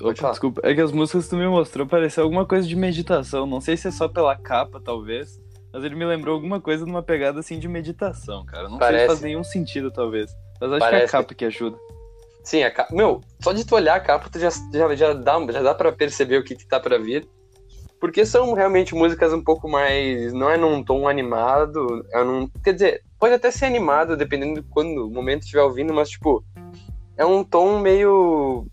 Opa, 0.00 0.30
desculpa, 0.30 0.60
é 0.64 0.74
que 0.74 0.80
as 0.80 0.92
músicas 0.92 1.24
que 1.24 1.30
tu 1.30 1.36
me 1.36 1.48
mostrou 1.48 1.86
pareceu 1.86 2.24
alguma 2.24 2.44
coisa 2.44 2.66
de 2.68 2.76
meditação. 2.76 3.46
Não 3.46 3.60
sei 3.60 3.76
se 3.76 3.88
é 3.88 3.90
só 3.90 4.08
pela 4.08 4.36
capa, 4.36 4.78
talvez. 4.78 5.40
Mas 5.76 5.84
ele 5.84 5.94
me 5.94 6.06
lembrou 6.06 6.34
alguma 6.34 6.58
coisa 6.58 6.86
numa 6.86 7.02
pegada 7.02 7.40
assim 7.40 7.58
de 7.58 7.68
meditação, 7.68 8.46
cara. 8.46 8.66
Não 8.66 8.78
Parece. 8.78 8.96
sei 8.96 9.00
se 9.02 9.06
faz 9.08 9.20
nenhum 9.20 9.44
sentido, 9.44 9.90
talvez. 9.90 10.34
Mas 10.58 10.72
acho 10.72 10.80
Parece. 10.80 10.96
que 10.96 11.02
é 11.02 11.18
a 11.18 11.22
capa 11.22 11.34
que 11.34 11.44
ajuda. 11.44 11.76
Sim, 12.42 12.62
a 12.62 12.70
capa. 12.70 12.94
Meu, 12.94 13.20
só 13.40 13.52
de 13.52 13.62
tu 13.62 13.74
olhar 13.74 13.94
a 13.94 14.00
capa, 14.00 14.30
tu 14.30 14.38
já, 14.38 14.48
já, 14.72 14.94
já, 14.94 15.12
dá, 15.12 15.38
já 15.52 15.60
dá 15.60 15.74
pra 15.74 15.92
perceber 15.92 16.38
o 16.38 16.42
que, 16.42 16.56
que 16.56 16.66
tá 16.66 16.80
pra 16.80 16.96
vir. 16.96 17.28
Porque 18.00 18.24
são 18.24 18.54
realmente 18.54 18.94
músicas 18.94 19.34
um 19.34 19.44
pouco 19.44 19.68
mais. 19.68 20.32
Não 20.32 20.48
é 20.48 20.56
num 20.56 20.82
tom 20.82 21.06
animado. 21.06 22.06
É 22.10 22.24
num, 22.24 22.48
quer 22.64 22.72
dizer, 22.72 23.02
pode 23.18 23.34
até 23.34 23.50
ser 23.50 23.66
animado, 23.66 24.16
dependendo 24.16 24.62
de 24.62 24.68
quando 24.70 25.06
o 25.06 25.10
momento 25.10 25.42
estiver 25.42 25.60
ouvindo, 25.60 25.92
mas, 25.92 26.08
tipo, 26.08 26.42
é 27.18 27.26
um 27.26 27.44
tom 27.44 27.80
meio. 27.80 28.66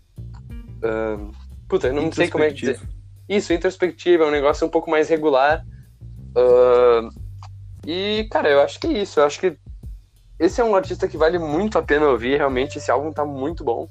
Uh, 0.82 1.30
puta, 1.68 1.92
não 1.92 2.10
sei 2.10 2.30
como 2.30 2.44
é 2.44 2.48
que 2.48 2.60
dizer. 2.60 2.80
Isso, 3.28 3.52
introspectivo, 3.52 4.24
é 4.24 4.26
um 4.26 4.30
negócio 4.30 4.66
um 4.66 4.70
pouco 4.70 4.90
mais 4.90 5.10
regular. 5.10 5.66
Uh, 6.36 7.08
e, 7.86 8.26
cara, 8.30 8.48
eu 8.48 8.60
acho 8.60 8.80
que 8.80 8.86
é 8.86 8.92
isso. 8.92 9.20
Eu 9.20 9.24
acho 9.24 9.40
que 9.40 9.56
esse 10.38 10.60
é 10.60 10.64
um 10.64 10.74
artista 10.74 11.08
que 11.08 11.16
vale 11.16 11.38
muito 11.38 11.78
a 11.78 11.82
pena 11.82 12.08
ouvir, 12.08 12.36
realmente. 12.36 12.78
Esse 12.78 12.90
álbum 12.90 13.12
tá 13.12 13.24
muito 13.24 13.62
bom. 13.62 13.88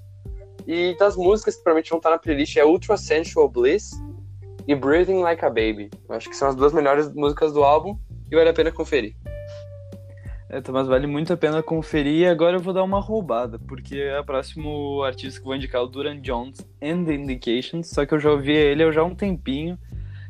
E 0.66 0.96
das 0.98 1.16
músicas 1.16 1.56
que 1.56 1.64
provavelmente 1.64 1.90
vão 1.90 1.98
estar 1.98 2.10
na 2.10 2.18
playlist 2.18 2.56
é 2.58 2.66
Ultra 2.66 2.98
Sensual 2.98 3.50
Bliss, 3.50 3.92
e 4.68 4.76
Breathing 4.76 5.22
Like 5.22 5.44
a 5.44 5.50
Baby. 5.50 5.90
Eu 6.08 6.16
acho 6.16 6.30
que 6.30 6.36
são 6.36 6.50
as 6.50 6.56
duas 6.56 6.74
melhores 6.74 7.14
músicas 7.14 7.54
do 7.54 7.64
álbum 7.64 7.98
e 8.32 8.36
vale 8.36 8.50
a 8.50 8.54
pena 8.54 8.72
conferir. 8.72 9.16
É, 10.50 10.62
mas 10.72 10.88
vale 10.88 11.08
muito 11.08 11.34
a 11.34 11.38
pena 11.38 11.64
conferir 11.64 12.22
e 12.22 12.28
agora 12.28 12.58
eu 12.58 12.60
vou 12.60 12.74
dar 12.74 12.84
uma 12.84 13.00
roubada, 13.00 13.58
porque 13.58 13.98
é 13.98 14.20
o 14.20 14.24
próximo 14.24 15.02
artista 15.04 15.40
que 15.40 15.46
vou 15.46 15.56
indicar 15.56 15.82
é 15.82 15.84
o 15.84 15.88
Duran 15.88 16.22
Jones 16.22 16.60
and 16.82 17.06
the 17.06 17.14
Indications, 17.14 17.90
só 17.90 18.06
que 18.06 18.14
eu 18.14 18.20
já 18.20 18.32
ouvi 18.32 18.52
ele 18.52 18.92
já 18.92 19.02
há 19.02 19.04
um 19.06 19.16
tempinho, 19.16 19.80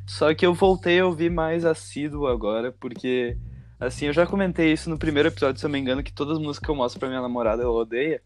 só 0.06 0.34
que 0.34 0.46
eu 0.46 0.54
voltei 0.54 1.00
a 1.00 1.06
ouvir 1.06 1.30
mais 1.30 1.66
assíduo 1.66 2.28
agora, 2.28 2.72
porque, 2.72 3.38
assim, 3.80 4.08
eu 4.08 4.14
já 4.14 4.26
comentei 4.26 4.72
isso 4.72 4.90
no 4.90 4.98
primeiro 4.98 5.30
episódio, 5.30 5.60
se 5.60 5.66
eu 5.66 5.70
não 5.70 5.74
me 5.74 5.80
engano, 5.80 6.04
que 6.04 6.14
todas 6.14 6.38
as 6.38 6.44
músicas 6.44 6.66
que 6.66 6.72
eu 6.72 6.76
mostro 6.76 7.00
pra 7.00 7.10
minha 7.10 7.22
namorada 7.22 7.64
ela 7.64 7.72
odeia, 7.72 8.22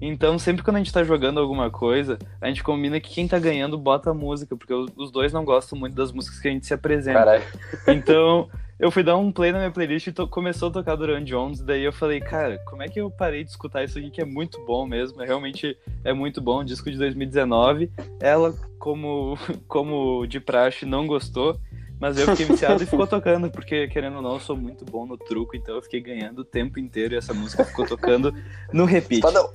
então, 0.00 0.38
sempre 0.38 0.62
quando 0.62 0.76
a 0.76 0.78
gente 0.78 0.92
tá 0.92 1.02
jogando 1.02 1.40
alguma 1.40 1.70
coisa, 1.70 2.18
a 2.40 2.46
gente 2.46 2.62
combina 2.62 3.00
que 3.00 3.10
quem 3.10 3.26
tá 3.26 3.38
ganhando 3.38 3.76
bota 3.76 4.10
a 4.10 4.14
música, 4.14 4.56
porque 4.56 4.72
os 4.72 5.10
dois 5.10 5.32
não 5.32 5.44
gostam 5.44 5.78
muito 5.78 5.94
das 5.94 6.12
músicas 6.12 6.38
que 6.38 6.48
a 6.48 6.50
gente 6.50 6.66
se 6.66 6.74
apresenta. 6.74 7.18
Caralho. 7.18 7.44
Então, 7.88 8.48
eu 8.78 8.90
fui 8.90 9.02
dar 9.02 9.16
um 9.16 9.32
play 9.32 9.50
na 9.50 9.58
minha 9.58 9.70
playlist 9.70 10.06
e 10.06 10.12
começou 10.28 10.68
a 10.68 10.72
tocar 10.72 10.94
Duran 10.94 11.24
Jones, 11.24 11.60
daí 11.60 11.82
eu 11.82 11.92
falei, 11.92 12.20
cara, 12.20 12.58
como 12.66 12.82
é 12.82 12.88
que 12.88 13.00
eu 13.00 13.10
parei 13.10 13.42
de 13.42 13.50
escutar 13.50 13.82
isso 13.82 13.98
aqui 13.98 14.10
que 14.10 14.20
é 14.20 14.24
muito 14.24 14.64
bom 14.64 14.86
mesmo, 14.86 15.18
realmente 15.18 15.76
é 16.04 16.12
muito 16.12 16.40
bom, 16.40 16.62
disco 16.62 16.90
de 16.90 16.96
2019. 16.96 17.90
Ela, 18.20 18.54
como, 18.78 19.36
como 19.66 20.26
de 20.26 20.38
praxe, 20.38 20.86
não 20.86 21.06
gostou, 21.06 21.58
mas 22.00 22.16
eu 22.16 22.28
fiquei 22.28 22.46
viciado 22.46 22.82
e 22.82 22.86
ficou 22.86 23.06
tocando, 23.08 23.50
porque 23.50 23.88
querendo 23.88 24.16
ou 24.16 24.22
não, 24.22 24.34
eu 24.34 24.40
sou 24.40 24.56
muito 24.56 24.84
bom 24.84 25.04
no 25.04 25.18
truco, 25.18 25.56
então 25.56 25.74
eu 25.74 25.82
fiquei 25.82 26.00
ganhando 26.00 26.40
o 26.40 26.44
tempo 26.44 26.78
inteiro 26.78 27.14
e 27.14 27.16
essa 27.16 27.34
música 27.34 27.64
ficou 27.64 27.84
tocando 27.84 28.32
no 28.72 28.84
repeat. 28.84 29.24
Espadão. 29.24 29.50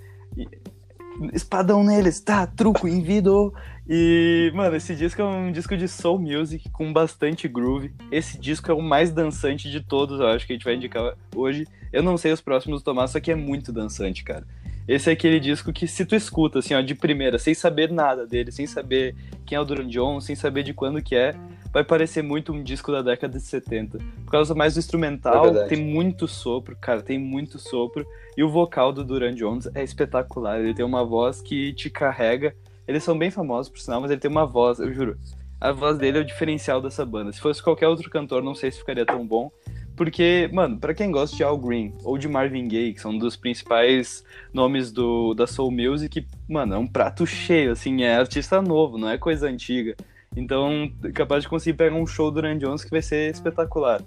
Espadão 1.31 1.83
neles, 1.83 2.19
tá, 2.19 2.45
truco, 2.45 2.87
invido. 2.87 3.53
E, 3.87 4.51
mano, 4.55 4.75
esse 4.75 4.95
disco 4.95 5.21
é 5.21 5.25
um 5.25 5.51
disco 5.51 5.75
de 5.75 5.87
soul 5.87 6.17
music 6.17 6.69
com 6.69 6.91
bastante 6.93 7.47
groove. 7.47 7.93
Esse 8.11 8.39
disco 8.39 8.71
é 8.71 8.73
o 8.73 8.81
mais 8.81 9.11
dançante 9.11 9.69
de 9.69 9.81
todos, 9.81 10.19
eu 10.19 10.27
acho 10.27 10.47
que 10.47 10.53
a 10.53 10.55
gente 10.55 10.63
vai 10.63 10.75
indicar 10.75 11.15
hoje. 11.35 11.67
Eu 11.91 12.01
não 12.01 12.17
sei 12.17 12.31
os 12.31 12.41
próximos 12.41 12.81
do 12.81 12.85
Tomás, 12.85 13.11
só 13.11 13.19
que 13.19 13.31
é 13.31 13.35
muito 13.35 13.71
dançante, 13.73 14.23
cara. 14.23 14.45
Esse 14.87 15.09
é 15.09 15.13
aquele 15.13 15.39
disco 15.39 15.71
que 15.71 15.87
se 15.87 16.05
tu 16.05 16.15
escuta, 16.15 16.59
assim, 16.59 16.73
ó, 16.73 16.81
de 16.81 16.93
primeira, 16.93 17.39
sem 17.39 17.53
saber 17.53 17.89
nada 17.91 18.27
dele, 18.27 18.51
sem 18.51 18.67
saber 18.67 19.15
quem 19.45 19.55
é 19.57 19.59
o 19.59 19.63
Duran 19.63 19.87
Jones, 19.87 20.25
sem 20.25 20.35
saber 20.35 20.63
de 20.63 20.73
quando 20.73 21.01
que 21.01 21.15
é, 21.15 21.33
vai 21.71 21.83
parecer 21.83 22.21
muito 22.21 22.51
um 22.51 22.61
disco 22.61 22.91
da 22.91 23.01
década 23.01 23.37
de 23.37 23.43
70. 23.43 23.97
Por 23.97 24.31
causa 24.31 24.53
mais 24.53 24.73
do 24.73 24.79
instrumental, 24.79 25.55
é 25.55 25.67
tem 25.67 25.81
muito 25.81 26.27
sopro, 26.27 26.75
cara, 26.79 27.01
tem 27.01 27.17
muito 27.17 27.57
sopro. 27.57 28.05
E 28.35 28.43
o 28.43 28.49
vocal 28.49 28.91
do 28.91 29.03
Duran 29.03 29.33
Jones 29.33 29.69
é 29.73 29.83
espetacular. 29.83 30.59
Ele 30.59 30.73
tem 30.73 30.85
uma 30.85 31.05
voz 31.05 31.41
que 31.41 31.73
te 31.73 31.89
carrega. 31.89 32.53
Eles 32.87 33.03
são 33.03 33.17
bem 33.17 33.31
famosos, 33.31 33.71
por 33.71 33.79
sinal, 33.79 34.01
mas 34.01 34.11
ele 34.11 34.19
tem 34.19 34.29
uma 34.29 34.45
voz, 34.45 34.79
eu 34.79 34.93
juro. 34.93 35.17
A 35.59 35.71
voz 35.71 35.97
dele 35.97 36.17
é 36.17 36.21
o 36.21 36.25
diferencial 36.25 36.81
dessa 36.81 37.05
banda. 37.05 37.31
Se 37.31 37.39
fosse 37.39 37.63
qualquer 37.63 37.87
outro 37.87 38.09
cantor, 38.09 38.43
não 38.43 38.53
sei 38.53 38.71
se 38.71 38.79
ficaria 38.79 39.05
tão 39.05 39.25
bom. 39.25 39.49
Porque, 39.95 40.49
mano, 40.51 40.79
para 40.79 40.93
quem 40.93 41.11
gosta 41.11 41.35
de 41.35 41.43
Al 41.43 41.57
Green 41.57 41.93
ou 42.03 42.17
de 42.17 42.27
Marvin 42.27 42.67
Gaye, 42.67 42.93
que 42.93 42.99
são 43.01 43.17
dos 43.17 43.35
principais 43.35 44.23
nomes 44.51 44.91
do, 44.91 45.33
da 45.33 45.45
Soul 45.45 45.71
Music, 45.71 46.25
mano, 46.49 46.73
é 46.73 46.77
um 46.77 46.87
prato 46.87 47.25
cheio, 47.27 47.71
assim, 47.71 48.03
é 48.03 48.15
artista 48.15 48.61
novo, 48.61 48.97
não 48.97 49.07
é 49.07 49.17
coisa 49.17 49.47
antiga. 49.47 49.95
Então, 50.35 50.91
capaz 51.13 51.43
de 51.43 51.49
conseguir 51.49 51.77
pegar 51.77 51.95
um 51.95 52.07
show 52.07 52.31
do 52.31 52.41
Duran 52.41 52.57
Jones 52.57 52.83
que 52.83 52.89
vai 52.89 53.03
ser 53.03 53.31
espetacular. 53.31 54.01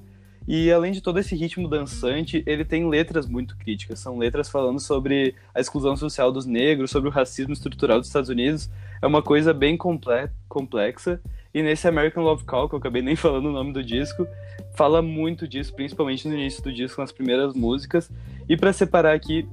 E 0.47 0.71
além 0.71 0.93
de 0.93 1.01
todo 1.01 1.19
esse 1.19 1.35
ritmo 1.35 1.69
dançante, 1.69 2.43
ele 2.47 2.65
tem 2.65 2.89
letras 2.89 3.27
muito 3.27 3.57
críticas. 3.57 3.99
São 3.99 4.17
letras 4.17 4.49
falando 4.49 4.79
sobre 4.79 5.35
a 5.53 5.61
exclusão 5.61 5.97
social 5.97 6.31
dos 6.31 6.47
negros, 6.47 6.91
sobre 6.91 7.09
o 7.09 7.13
racismo 7.13 7.53
estrutural 7.53 7.99
dos 7.99 8.07
Estados 8.07 8.29
Unidos. 8.29 8.71
É 9.03 9.07
uma 9.07 9.23
coisa 9.23 9.53
bem 9.53 9.77
comple 9.77 10.31
complexa. 10.49 11.21
E 11.53 11.63
nesse 11.63 11.89
American 11.89 12.23
Love 12.23 12.45
Call, 12.45 12.69
que 12.69 12.75
eu 12.75 12.79
acabei 12.79 13.03
nem 13.03 13.17
falando 13.17 13.47
o 13.47 13.53
nome 13.53 13.73
do 13.73 13.83
disco, 13.83 14.27
fala 14.77 15.03
muito 15.03 15.49
disso, 15.49 15.75
principalmente 15.75 16.29
no 16.29 16.35
início 16.35 16.63
do 16.63 16.73
disco, 16.73 17.01
nas 17.01 17.11
primeiras 17.11 17.55
músicas. 17.55 18.11
E 18.49 18.57
para 18.57 18.73
separar 18.73 19.15
aqui, 19.15 19.49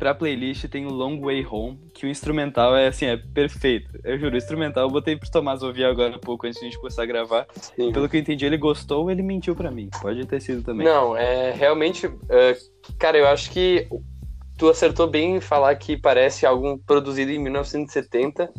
pra 0.00 0.14
playlist 0.14 0.66
tem 0.66 0.86
o 0.86 0.90
Long 0.90 1.20
Way 1.20 1.46
Home, 1.46 1.78
que 1.92 2.06
o 2.06 2.08
instrumental 2.08 2.74
é 2.74 2.88
assim, 2.88 3.04
é 3.04 3.18
perfeito. 3.18 3.90
Eu 4.02 4.18
juro, 4.18 4.34
o 4.34 4.38
instrumental 4.38 4.84
eu 4.84 4.90
botei 4.90 5.14
pro 5.14 5.30
Tomás 5.30 5.62
ouvir 5.62 5.84
agora 5.84 6.16
um 6.16 6.18
pouco 6.18 6.46
antes 6.46 6.58
de 6.58 6.64
a 6.66 6.70
gente 6.70 6.78
começar 6.78 7.02
a 7.02 7.06
gravar. 7.06 7.46
Sim. 7.52 7.92
Pelo 7.92 8.08
que 8.08 8.16
eu 8.16 8.20
entendi, 8.20 8.46
ele 8.46 8.56
gostou 8.56 9.02
ou 9.02 9.10
ele 9.10 9.22
mentiu 9.22 9.54
para 9.54 9.70
mim. 9.70 9.90
Pode 10.00 10.26
ter 10.26 10.40
sido 10.40 10.62
também. 10.62 10.86
Não, 10.86 11.14
é 11.14 11.52
realmente. 11.52 12.06
Uh, 12.06 12.96
cara, 12.98 13.18
eu 13.18 13.28
acho 13.28 13.50
que 13.50 13.86
tu 14.56 14.70
acertou 14.70 15.06
bem 15.06 15.36
em 15.36 15.40
falar 15.40 15.74
que 15.76 15.98
parece 15.98 16.46
algo 16.46 16.78
produzido 16.86 17.30
em 17.30 17.38
1970. 17.38 18.50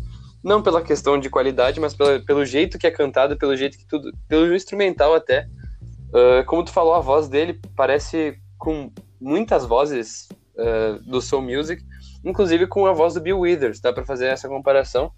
Não 0.44 0.62
pela 0.62 0.84
questão 0.84 1.20
de 1.20 1.30
qualidade, 1.30 1.80
mas 1.80 1.96
pelo, 1.96 2.24
pelo 2.24 2.46
jeito 2.46 2.78
que 2.78 2.86
é 2.86 2.92
cantado, 2.92 3.36
pelo 3.36 3.56
jeito 3.56 3.80
que 3.80 3.88
tudo. 3.88 4.12
pelo 4.28 4.54
instrumental 4.54 5.16
até. 5.16 5.48
Uh, 6.10 6.46
como 6.46 6.64
tu 6.64 6.72
falou, 6.72 6.94
a 6.94 7.00
voz 7.00 7.28
dele 7.28 7.60
parece 7.76 8.38
com 8.60 8.92
muitas 9.20 9.66
vozes 9.66 10.28
uh, 10.56 11.00
do 11.04 11.22
Soul 11.22 11.44
Music, 11.44 11.84
inclusive 12.24 12.68
com 12.68 12.86
a 12.86 12.94
voz 12.94 13.14
do 13.14 13.22
Bill 13.22 13.40
Withers, 13.40 13.80
dá 13.80 13.92
pra 13.92 14.06
fazer 14.06 14.28
essa 14.28 14.48
comparação, 14.48 15.12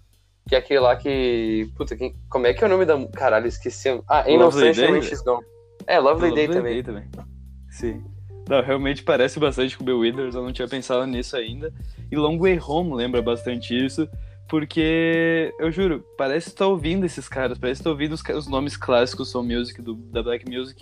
que 0.48 0.54
é 0.54 0.58
aquele 0.58 0.80
lá 0.80 0.96
que... 0.96 1.70
Puta, 1.76 1.96
quem, 1.96 2.14
como 2.28 2.46
é 2.46 2.54
que 2.54 2.62
é 2.62 2.66
o 2.66 2.70
nome 2.70 2.84
da... 2.84 3.06
Caralho, 3.08 3.46
esqueci. 3.46 3.88
Ah, 4.08 4.22
Ain't 4.22 4.38
No 4.38 4.52
Sunshine 4.52 4.92
When 4.92 5.02
She's 5.02 5.22
Gone. 5.22 5.44
É, 5.86 5.98
Lovely, 5.98 6.30
Lovely 6.30 6.34
Day, 6.34 6.46
Day 6.46 6.82
também. 6.82 6.82
também. 6.82 7.28
Sim. 7.70 8.04
Não, 8.48 8.62
realmente 8.62 9.02
parece 9.02 9.40
bastante 9.40 9.76
com 9.76 9.82
o 9.82 9.86
Bill 9.86 9.98
Withers, 10.00 10.34
eu 10.34 10.42
não 10.42 10.52
tinha 10.52 10.68
pensado 10.68 11.06
nisso 11.06 11.36
ainda. 11.36 11.72
E 12.10 12.16
Long 12.16 12.38
Way 12.38 12.60
Home 12.60 12.94
lembra 12.94 13.22
bastante 13.22 13.74
isso, 13.74 14.06
porque, 14.48 15.52
eu 15.58 15.72
juro, 15.72 16.04
parece 16.18 16.50
que 16.50 16.56
tá 16.56 16.66
ouvindo 16.66 17.06
esses 17.06 17.28
caras, 17.28 17.58
parece 17.58 17.80
que 17.80 17.84
tá 17.84 17.90
ouvindo 17.90 18.12
os, 18.12 18.22
os 18.22 18.46
nomes 18.46 18.76
clássicos 18.76 19.30
Soul 19.30 19.44
Music, 19.44 19.80
do, 19.80 19.94
da 19.94 20.22
Black 20.22 20.44
Music, 20.48 20.78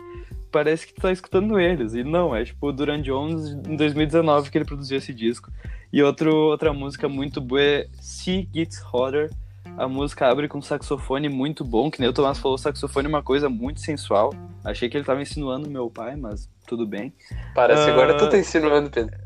parece 0.52 0.86
que 0.86 0.94
tu 0.94 1.00
tá 1.00 1.10
escutando 1.10 1.58
eles. 1.58 1.94
E 1.94 2.04
não, 2.04 2.36
é 2.36 2.44
tipo 2.44 2.68
o 2.68 2.72
Duran 2.72 3.02
Jones 3.02 3.50
em 3.66 3.74
2019 3.74 4.50
que 4.50 4.58
ele 4.58 4.64
produziu 4.64 4.98
esse 4.98 5.12
disco. 5.12 5.50
E 5.92 6.02
outro, 6.02 6.32
outra 6.34 6.72
música 6.72 7.08
muito 7.08 7.40
boa 7.40 7.60
é 7.60 7.86
Sea 8.00 8.46
Gets 8.54 8.82
Hotter. 8.92 9.30
A 9.76 9.88
música 9.88 10.28
abre 10.28 10.48
com 10.48 10.58
um 10.58 10.62
saxofone 10.62 11.28
muito 11.28 11.64
bom, 11.64 11.90
que 11.90 11.98
nem 11.98 12.08
o 12.08 12.12
Tomás 12.12 12.38
falou, 12.38 12.56
o 12.56 12.58
saxofone 12.58 13.06
é 13.06 13.08
uma 13.08 13.22
coisa 13.22 13.48
muito 13.48 13.80
sensual. 13.80 14.34
Achei 14.62 14.88
que 14.88 14.96
ele 14.96 15.04
tava 15.04 15.22
insinuando 15.22 15.70
meu 15.70 15.88
pai, 15.88 16.14
mas 16.14 16.48
tudo 16.66 16.86
bem. 16.86 17.12
Parece 17.54 17.88
uh... 17.88 17.92
agora 17.92 18.16
tu 18.16 18.28
tá 18.28 18.38
insinuando, 18.38 18.90
Pedro 18.90 19.16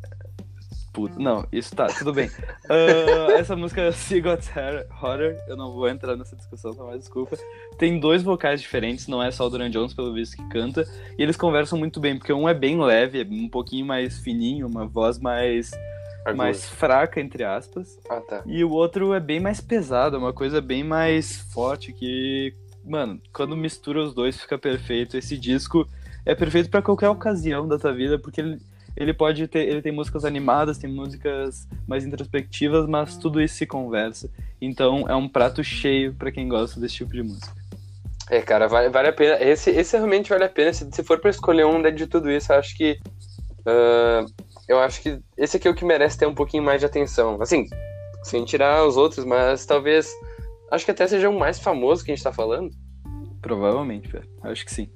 puta. 0.96 1.20
Não, 1.20 1.46
isso 1.52 1.76
tá, 1.76 1.88
tudo 1.88 2.14
bem. 2.14 2.28
Uh, 2.64 3.32
essa 3.36 3.54
música 3.54 3.92
Sea 3.92 4.22
Got 4.22 4.48
Hotter, 5.02 5.38
eu 5.46 5.54
não 5.54 5.70
vou 5.70 5.86
entrar 5.86 6.16
nessa 6.16 6.34
discussão, 6.34 6.74
tá 6.74 6.82
mais 6.84 7.00
desculpa. 7.00 7.36
Tem 7.76 8.00
dois 8.00 8.22
vocais 8.22 8.62
diferentes, 8.62 9.06
não 9.06 9.22
é 9.22 9.30
só 9.30 9.46
o 9.46 9.50
Duran 9.50 9.68
Jones, 9.68 9.92
pelo 9.92 10.14
visto, 10.14 10.38
que 10.38 10.48
canta. 10.48 10.88
E 11.18 11.22
eles 11.22 11.36
conversam 11.36 11.78
muito 11.78 12.00
bem, 12.00 12.16
porque 12.16 12.32
um 12.32 12.48
é 12.48 12.54
bem 12.54 12.80
leve, 12.80 13.20
é 13.20 13.26
um 13.30 13.46
pouquinho 13.46 13.84
mais 13.84 14.18
fininho, 14.20 14.66
uma 14.66 14.86
voz 14.86 15.18
mais. 15.18 15.70
mais 16.34 16.66
fraca, 16.66 17.20
entre 17.20 17.44
aspas. 17.44 17.98
Ah, 18.08 18.22
tá. 18.22 18.42
E 18.46 18.64
o 18.64 18.70
outro 18.70 19.12
é 19.12 19.20
bem 19.20 19.38
mais 19.38 19.60
pesado, 19.60 20.16
é 20.16 20.18
uma 20.18 20.32
coisa 20.32 20.62
bem 20.62 20.82
mais 20.82 21.42
forte 21.52 21.92
que. 21.92 22.54
Mano, 22.82 23.20
quando 23.34 23.54
mistura 23.54 24.02
os 24.02 24.14
dois 24.14 24.40
fica 24.40 24.56
perfeito. 24.56 25.18
Esse 25.18 25.36
disco 25.36 25.86
é 26.24 26.34
perfeito 26.34 26.70
para 26.70 26.80
qualquer 26.80 27.10
ocasião 27.10 27.68
da 27.68 27.78
tua 27.78 27.92
vida, 27.92 28.18
porque 28.18 28.40
ele 28.40 28.58
ele 28.96 29.12
pode 29.12 29.46
ter, 29.46 29.68
ele 29.68 29.82
tem 29.82 29.92
músicas 29.92 30.24
animadas, 30.24 30.78
tem 30.78 30.90
músicas 30.90 31.68
mais 31.86 32.04
introspectivas, 32.04 32.88
mas 32.88 33.16
tudo 33.16 33.40
isso 33.40 33.56
se 33.56 33.66
conversa. 33.66 34.30
Então 34.60 35.04
é 35.08 35.14
um 35.14 35.28
prato 35.28 35.62
cheio 35.62 36.14
para 36.14 36.32
quem 36.32 36.48
gosta 36.48 36.80
desse 36.80 36.96
tipo 36.96 37.12
de 37.12 37.22
música. 37.22 37.54
É, 38.30 38.40
cara, 38.40 38.66
vale, 38.66 38.88
vale 38.88 39.08
a 39.08 39.12
pena. 39.12 39.40
Esse, 39.40 39.70
esse 39.70 39.96
realmente 39.96 40.30
vale 40.30 40.44
a 40.44 40.48
pena. 40.48 40.72
Se, 40.72 40.88
se 40.90 41.04
for 41.04 41.20
para 41.20 41.30
escolher 41.30 41.64
um 41.64 41.80
de 41.92 42.06
tudo 42.06 42.30
isso, 42.30 42.52
eu 42.52 42.58
acho 42.58 42.76
que. 42.76 42.98
Uh, 43.60 44.26
eu 44.68 44.80
acho 44.80 45.00
que 45.00 45.20
esse 45.36 45.56
aqui 45.56 45.68
é 45.68 45.70
o 45.70 45.74
que 45.74 45.84
merece 45.84 46.18
ter 46.18 46.26
um 46.26 46.34
pouquinho 46.34 46.62
mais 46.62 46.80
de 46.80 46.86
atenção. 46.86 47.40
Assim, 47.40 47.66
sem 48.24 48.44
tirar 48.44 48.84
os 48.84 48.96
outros, 48.96 49.24
mas 49.24 49.64
talvez. 49.64 50.12
Acho 50.70 50.84
que 50.84 50.90
até 50.90 51.06
seja 51.06 51.28
o 51.28 51.38
mais 51.38 51.60
famoso 51.60 52.04
que 52.04 52.10
a 52.10 52.14
gente 52.14 52.24
tá 52.24 52.32
falando. 52.32 52.70
Provavelmente, 53.40 54.08
velho. 54.08 54.28
Acho 54.42 54.64
que 54.64 54.74
sim. 54.74 54.90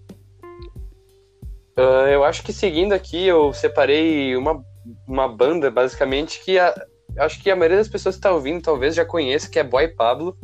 Uh, 1.79 2.09
eu 2.09 2.25
acho 2.25 2.43
que 2.43 2.53
seguindo 2.53 2.93
aqui, 2.93 3.27
eu 3.27 3.53
separei 3.53 4.37
uma, 4.37 4.62
uma 5.07 5.29
banda, 5.29 5.71
basicamente, 5.71 6.43
que 6.45 6.59
a, 6.59 6.75
acho 7.19 7.43
que 7.43 7.50
a 7.50 7.57
maioria 7.57 7.79
das 7.79 7.89
pessoas 7.89 8.17
que 8.17 8.19
está 8.19 8.33
ouvindo 8.33 8.62
talvez 8.62 8.95
já 8.95 9.05
conheça, 9.05 9.49
que 9.49 9.59
é 9.59 9.65
Boy 9.65 9.89
Pablo. 9.89 10.37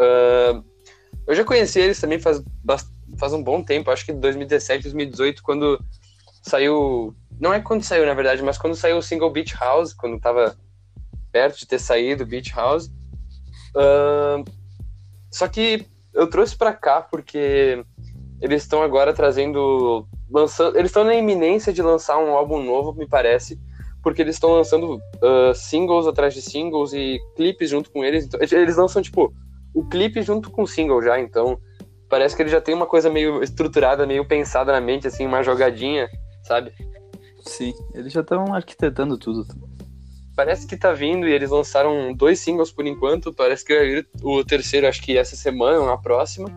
Uh, 0.00 0.64
eu 1.26 1.34
já 1.34 1.44
conheci 1.44 1.80
eles 1.80 2.00
também 2.00 2.18
faz, 2.18 2.42
faz 3.18 3.32
um 3.32 3.42
bom 3.42 3.62
tempo, 3.62 3.90
acho 3.90 4.04
que 4.04 4.12
2017, 4.12 4.84
2018, 4.84 5.42
quando 5.42 5.82
saiu. 6.42 7.14
Não 7.40 7.52
é 7.52 7.60
quando 7.60 7.82
saiu, 7.82 8.06
na 8.06 8.14
verdade, 8.14 8.42
mas 8.42 8.58
quando 8.58 8.76
saiu 8.76 8.98
o 8.98 9.02
single 9.02 9.30
Beach 9.30 9.54
House, 9.58 9.92
quando 9.92 10.16
estava 10.16 10.56
perto 11.32 11.58
de 11.58 11.66
ter 11.66 11.80
saído 11.80 12.26
Beach 12.26 12.52
House. 12.54 12.86
Uh, 13.74 14.44
só 15.32 15.48
que 15.48 15.86
eu 16.12 16.28
trouxe 16.28 16.56
para 16.56 16.72
cá 16.72 17.02
porque 17.02 17.84
eles 18.40 18.62
estão 18.62 18.82
agora 18.82 19.12
trazendo 19.12 20.06
lançando, 20.34 20.76
eles 20.76 20.90
estão 20.90 21.04
na 21.04 21.14
iminência 21.14 21.72
de 21.72 21.80
lançar 21.80 22.18
um 22.18 22.34
álbum 22.34 22.62
novo, 22.62 22.92
me 22.92 23.06
parece, 23.06 23.58
porque 24.02 24.20
eles 24.20 24.34
estão 24.34 24.50
lançando 24.50 24.96
uh, 24.96 25.54
singles 25.54 26.06
atrás 26.06 26.34
de 26.34 26.42
singles 26.42 26.92
e 26.92 27.18
clipes 27.36 27.70
junto 27.70 27.90
com 27.90 28.04
eles. 28.04 28.26
Então, 28.26 28.40
eles 28.40 28.76
lançam, 28.76 29.00
tipo, 29.00 29.32
o 29.72 29.86
clipe 29.88 30.20
junto 30.22 30.50
com 30.50 30.62
o 30.62 30.66
single 30.66 31.00
já, 31.02 31.20
então 31.20 31.58
parece 32.10 32.34
que 32.34 32.42
ele 32.42 32.50
já 32.50 32.60
tem 32.60 32.74
uma 32.74 32.86
coisa 32.86 33.08
meio 33.08 33.42
estruturada, 33.42 34.06
meio 34.06 34.26
pensada 34.26 34.72
na 34.72 34.80
mente, 34.80 35.06
assim, 35.06 35.24
uma 35.24 35.42
jogadinha, 35.42 36.08
sabe? 36.42 36.72
Sim, 37.40 37.72
eles 37.94 38.12
já 38.12 38.20
estão 38.20 38.52
arquitetando 38.52 39.16
tudo. 39.16 39.46
Parece 40.36 40.66
que 40.66 40.76
tá 40.76 40.92
vindo 40.92 41.28
e 41.28 41.32
eles 41.32 41.50
lançaram 41.50 42.12
dois 42.12 42.40
singles 42.40 42.72
por 42.72 42.84
enquanto. 42.86 43.32
Parece 43.32 43.64
que 43.64 44.04
o 44.22 44.44
terceiro, 44.44 44.88
acho 44.88 45.00
que 45.00 45.16
essa 45.16 45.36
semana 45.36 45.78
ou 45.78 45.86
na 45.86 45.96
próxima. 45.96 46.48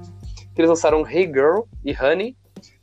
Eles 0.56 0.70
lançaram 0.70 1.08
Hey 1.08 1.28
Girl 1.28 1.62
e 1.86 1.94
Honey 1.94 2.36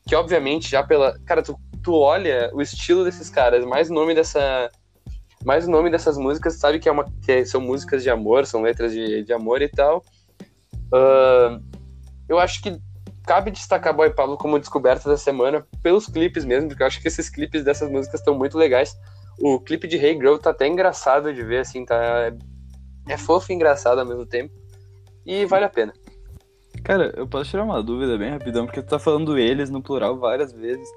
que 0.06 0.14
obviamente 0.14 0.70
já 0.70 0.82
pela. 0.82 1.18
Cara, 1.20 1.42
tu, 1.42 1.58
tu 1.82 1.94
olha 1.94 2.50
o 2.52 2.60
estilo 2.60 3.04
desses 3.04 3.30
caras, 3.30 3.64
mais 3.64 3.90
o 3.90 3.94
nome 3.94 4.14
dessa. 4.14 4.70
Mais 5.44 5.68
o 5.68 5.70
nome 5.70 5.90
dessas 5.90 6.16
músicas, 6.16 6.58
sabe 6.58 6.78
que, 6.78 6.88
é 6.88 6.92
uma, 6.92 7.04
que 7.22 7.44
são 7.44 7.60
músicas 7.60 8.02
de 8.02 8.08
amor, 8.08 8.46
são 8.46 8.62
letras 8.62 8.92
de, 8.92 9.22
de 9.24 9.32
amor 9.32 9.60
e 9.60 9.68
tal. 9.68 10.02
Uh, 10.86 11.62
eu 12.26 12.38
acho 12.38 12.62
que 12.62 12.80
cabe 13.26 13.50
destacar 13.50 13.94
Boy 13.94 14.10
Pablo 14.10 14.38
como 14.38 14.58
descoberta 14.58 15.08
da 15.08 15.18
semana 15.18 15.66
pelos 15.82 16.06
clipes 16.06 16.46
mesmo, 16.46 16.68
porque 16.68 16.82
eu 16.82 16.86
acho 16.86 17.00
que 17.00 17.08
esses 17.08 17.28
clipes 17.28 17.62
dessas 17.62 17.90
músicas 17.90 18.20
estão 18.20 18.34
muito 18.34 18.56
legais. 18.56 18.96
O 19.38 19.60
clipe 19.60 19.86
de 19.86 19.96
Hey 19.96 20.14
Girl 20.14 20.36
tá 20.36 20.50
até 20.50 20.66
engraçado 20.66 21.32
de 21.34 21.42
ver, 21.42 21.58
assim, 21.58 21.84
tá. 21.84 22.32
É 23.06 23.18
fofo 23.18 23.52
e 23.52 23.54
engraçado 23.54 23.98
ao 23.98 24.06
mesmo 24.06 24.24
tempo. 24.24 24.54
E 25.26 25.44
vale 25.44 25.64
a 25.64 25.68
pena. 25.68 25.92
Cara, 26.82 27.12
eu 27.16 27.26
posso 27.26 27.50
tirar 27.50 27.64
uma 27.64 27.82
dúvida 27.82 28.18
bem 28.18 28.30
rapidão, 28.30 28.66
porque 28.66 28.82
tu 28.82 28.88
tá 28.88 28.98
falando 28.98 29.38
eles 29.38 29.70
no 29.70 29.82
plural 29.82 30.18
várias 30.18 30.52
vezes. 30.52 30.88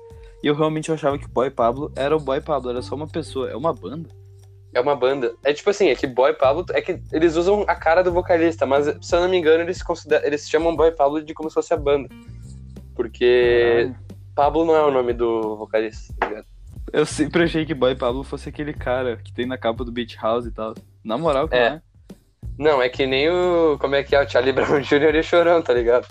E 0.43 0.47
eu 0.47 0.55
realmente 0.55 0.91
achava 0.91 1.17
que 1.17 1.25
o 1.25 1.29
Boy 1.29 1.49
Pablo 1.49 1.91
era 1.95 2.15
o 2.15 2.19
Boy 2.19 2.41
Pablo, 2.41 2.69
era 2.69 2.81
só 2.81 2.95
uma 2.95 3.07
pessoa, 3.07 3.49
é 3.49 3.55
uma 3.55 3.73
banda. 3.73 4.09
É 4.73 4.79
uma 4.79 4.95
banda. 4.95 5.33
É 5.43 5.53
tipo 5.53 5.69
assim, 5.69 5.87
é 5.87 5.95
que 5.95 6.05
Boy 6.05 6.33
Pablo. 6.33 6.65
É 6.71 6.81
que 6.81 7.01
eles 7.11 7.35
usam 7.35 7.63
a 7.67 7.75
cara 7.75 8.03
do 8.03 8.11
vocalista, 8.11 8.65
mas 8.65 8.85
se 9.01 9.15
eu 9.15 9.21
não 9.21 9.29
me 9.29 9.37
engano, 9.37 9.63
eles, 9.63 9.81
consideram, 9.81 10.25
eles 10.25 10.47
chamam 10.47 10.75
Boy 10.75 10.91
Pablo 10.91 11.23
de 11.23 11.33
como 11.33 11.49
se 11.49 11.55
fosse 11.55 11.73
a 11.73 11.77
banda. 11.77 12.09
Porque 12.95 13.91
Pablo 14.35 14.65
não 14.65 14.75
é 14.75 14.83
o 14.83 14.91
nome 14.91 15.13
do 15.13 15.55
vocalista, 15.55 16.13
tá 16.19 16.27
ligado? 16.27 16.45
Eu 16.93 17.05
sempre 17.05 17.43
achei 17.43 17.65
que 17.65 17.73
Boy 17.73 17.95
Pablo 17.95 18.23
fosse 18.23 18.49
aquele 18.49 18.73
cara 18.73 19.17
que 19.17 19.33
tem 19.33 19.45
na 19.45 19.57
capa 19.57 19.83
do 19.83 19.91
Beach 19.91 20.17
House 20.21 20.45
e 20.45 20.51
tal. 20.51 20.73
Na 21.03 21.17
moral, 21.17 21.47
que 21.49 21.55
é. 21.55 21.81
Não 22.57 22.81
é. 22.81 22.89
Que 22.89 23.05
nem 23.05 23.29
o. 23.29 23.77
Como 23.79 23.95
é 23.95 24.03
que 24.03 24.15
é? 24.15 24.23
O 24.23 24.29
Charlie 24.29 24.53
Brown 24.53 24.81
Jr. 24.81 25.15
e 25.15 25.23
Chorão, 25.23 25.61
tá 25.61 25.73
ligado? 25.73 26.07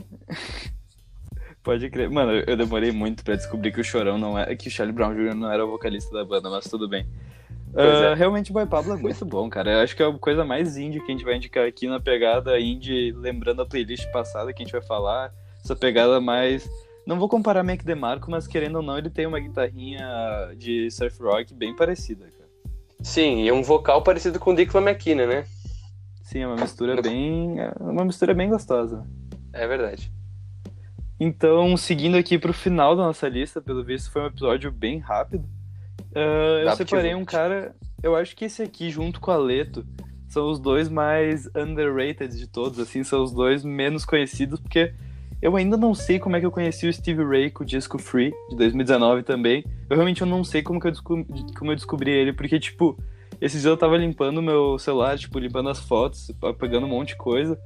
Pode 1.62 1.90
crer. 1.90 2.08
Mano, 2.08 2.32
eu 2.46 2.56
demorei 2.56 2.92
muito 2.92 3.24
pra 3.24 3.34
descobrir 3.34 3.72
que 3.72 3.80
o 3.80 3.84
Chorão 3.84 4.16
não 4.16 4.38
é. 4.38 4.54
Que 4.54 4.68
o 4.68 4.70
Charlie 4.70 4.94
Brown 4.94 5.14
Jr. 5.14 5.34
não 5.34 5.50
era 5.50 5.64
o 5.64 5.70
vocalista 5.70 6.12
da 6.12 6.24
banda, 6.24 6.48
mas 6.48 6.64
tudo 6.66 6.88
bem. 6.88 7.06
Uh, 7.74 8.12
é. 8.12 8.14
Realmente 8.14 8.50
o 8.50 8.54
Boy 8.54 8.66
Pablo 8.66 8.94
é 8.94 8.96
muito 8.96 9.24
bom, 9.24 9.50
cara. 9.50 9.72
Eu 9.72 9.80
acho 9.80 9.94
que 9.96 10.02
é 10.02 10.06
a 10.06 10.12
coisa 10.12 10.44
mais 10.44 10.76
indie 10.76 11.00
que 11.00 11.10
a 11.10 11.14
gente 11.14 11.24
vai 11.24 11.36
indicar 11.36 11.66
aqui 11.66 11.88
na 11.88 12.00
pegada 12.00 12.58
indie, 12.58 13.12
lembrando 13.12 13.62
a 13.62 13.66
playlist 13.66 14.10
passada 14.12 14.52
que 14.52 14.62
a 14.62 14.64
gente 14.64 14.72
vai 14.72 14.82
falar. 14.82 15.32
Essa 15.62 15.74
pegada 15.74 16.20
mais. 16.20 16.68
Não 17.06 17.18
vou 17.18 17.28
comparar 17.28 17.62
Mac 17.62 17.82
DeMarco, 17.82 18.30
mas 18.30 18.46
querendo 18.46 18.76
ou 18.76 18.82
não, 18.82 18.96
ele 18.96 19.10
tem 19.10 19.26
uma 19.26 19.38
guitarrinha 19.38 20.06
de 20.56 20.90
surf 20.90 21.22
rock 21.22 21.52
bem 21.54 21.74
parecida, 21.74 22.24
cara. 22.24 22.50
Sim, 23.02 23.42
e 23.42 23.52
um 23.52 23.62
vocal 23.62 24.02
parecido 24.02 24.40
com 24.40 24.50
o 24.50 24.54
Dick 24.54 24.74
McKinnon, 24.76 25.26
né? 25.26 25.44
Sim, 26.26 26.40
é 26.40 26.46
uma 26.48 26.56
mistura 26.56 27.00
bem. 27.00 27.60
É 27.60 27.72
uma 27.78 28.04
mistura 28.04 28.34
bem 28.34 28.48
gostosa. 28.48 29.06
É 29.52 29.64
verdade. 29.64 30.12
Então, 31.20 31.76
seguindo 31.76 32.16
aqui 32.16 32.36
pro 32.36 32.52
final 32.52 32.96
da 32.96 33.04
nossa 33.04 33.28
lista, 33.28 33.60
pelo 33.60 33.84
visto 33.84 34.10
foi 34.10 34.22
um 34.22 34.26
episódio 34.26 34.72
bem 34.72 34.98
rápido. 34.98 35.44
Uh, 36.10 36.66
eu 36.66 36.76
separei 36.76 37.14
um 37.14 37.24
cara. 37.24 37.76
Eu 38.02 38.16
acho 38.16 38.34
que 38.34 38.46
esse 38.46 38.60
aqui, 38.60 38.90
junto 38.90 39.20
com 39.20 39.30
a 39.30 39.36
Leto, 39.36 39.86
são 40.28 40.50
os 40.50 40.58
dois 40.58 40.88
mais 40.88 41.48
underrated 41.54 42.36
de 42.36 42.48
todos, 42.48 42.80
assim, 42.80 43.04
são 43.04 43.22
os 43.22 43.32
dois 43.32 43.62
menos 43.62 44.04
conhecidos, 44.04 44.58
porque 44.58 44.92
eu 45.40 45.54
ainda 45.54 45.76
não 45.76 45.94
sei 45.94 46.18
como 46.18 46.34
é 46.34 46.40
que 46.40 46.46
eu 46.46 46.50
conheci 46.50 46.88
o 46.88 46.92
Steve 46.92 47.22
Ray 47.22 47.52
com 47.52 47.62
o 47.62 47.66
disco 47.66 47.98
Free, 48.00 48.32
de 48.50 48.56
2019 48.56 49.22
também. 49.22 49.64
Eu 49.88 49.94
realmente 49.94 50.22
eu 50.22 50.26
não 50.26 50.42
sei 50.42 50.60
como, 50.60 50.80
que 50.80 50.88
eu, 50.88 50.90
descobri, 50.90 51.24
como 51.56 51.70
eu 51.70 51.76
descobri 51.76 52.10
ele, 52.10 52.32
porque, 52.32 52.58
tipo, 52.58 52.98
esses 53.40 53.60
dias 53.60 53.70
eu 53.70 53.76
tava 53.76 53.96
limpando 53.96 54.42
meu 54.42 54.78
celular, 54.78 55.18
tipo, 55.18 55.38
limpando 55.38 55.68
as 55.68 55.80
fotos, 55.80 56.30
pegando 56.58 56.86
um 56.86 56.90
monte 56.90 57.08
de 57.08 57.16
coisa. 57.16 57.58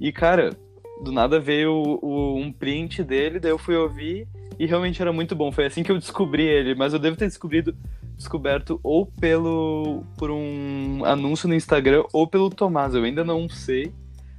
E, 0.00 0.10
cara, 0.12 0.56
do 1.02 1.12
nada 1.12 1.38
veio 1.40 1.72
o, 1.72 1.98
o, 2.02 2.36
um 2.36 2.52
print 2.52 3.02
dele, 3.02 3.40
daí 3.40 3.50
eu 3.50 3.58
fui 3.58 3.76
ouvir 3.76 4.26
e 4.58 4.66
realmente 4.66 5.00
era 5.00 5.12
muito 5.12 5.34
bom. 5.34 5.50
Foi 5.50 5.66
assim 5.66 5.82
que 5.82 5.90
eu 5.90 5.98
descobri 5.98 6.44
ele, 6.44 6.74
mas 6.74 6.92
eu 6.92 6.98
devo 6.98 7.16
ter 7.16 7.26
descobrido, 7.26 7.74
descoberto 8.16 8.78
ou 8.82 9.06
pelo 9.06 10.04
por 10.16 10.30
um 10.30 11.04
anúncio 11.04 11.48
no 11.48 11.54
Instagram 11.54 12.04
ou 12.12 12.26
pelo 12.26 12.50
Tomás, 12.50 12.94
eu 12.94 13.04
ainda 13.04 13.24
não 13.24 13.48
sei. 13.48 13.92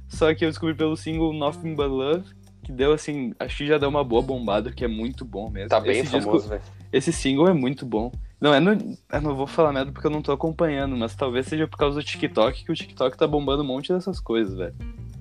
Só 0.08 0.32
que 0.34 0.44
eu 0.44 0.48
descobri 0.48 0.74
pelo 0.74 0.96
single 0.96 1.32
Nothing 1.32 1.74
But 1.74 1.88
Love, 1.88 2.24
que 2.62 2.72
deu 2.72 2.92
assim, 2.92 3.34
acho 3.38 3.58
que 3.58 3.66
já 3.66 3.78
deu 3.78 3.88
uma 3.88 4.04
boa 4.04 4.22
bombada, 4.22 4.70
que 4.70 4.84
é 4.84 4.88
muito 4.88 5.24
bom 5.24 5.50
mesmo. 5.50 5.70
Tá 5.70 5.80
bem 5.80 6.00
esse 6.00 6.10
famoso, 6.10 6.48
velho. 6.48 6.62
Esse 6.92 7.12
single 7.12 7.48
é 7.48 7.52
muito 7.52 7.84
bom. 7.84 8.12
Não, 8.44 8.52
é 8.52 8.60
no, 8.60 8.72
eu 9.10 9.22
não 9.22 9.34
vou 9.34 9.46
falar 9.46 9.72
nada 9.72 9.90
porque 9.90 10.06
eu 10.06 10.10
não 10.10 10.20
tô 10.20 10.30
acompanhando, 10.30 10.94
mas 10.94 11.14
talvez 11.14 11.46
seja 11.46 11.66
por 11.66 11.78
causa 11.78 11.98
do 11.98 12.04
TikTok, 12.04 12.62
que 12.62 12.70
o 12.70 12.74
TikTok 12.74 13.16
tá 13.16 13.26
bombando 13.26 13.62
um 13.62 13.66
monte 13.66 13.90
dessas 13.90 14.20
coisas, 14.20 14.54
velho. 14.54 14.74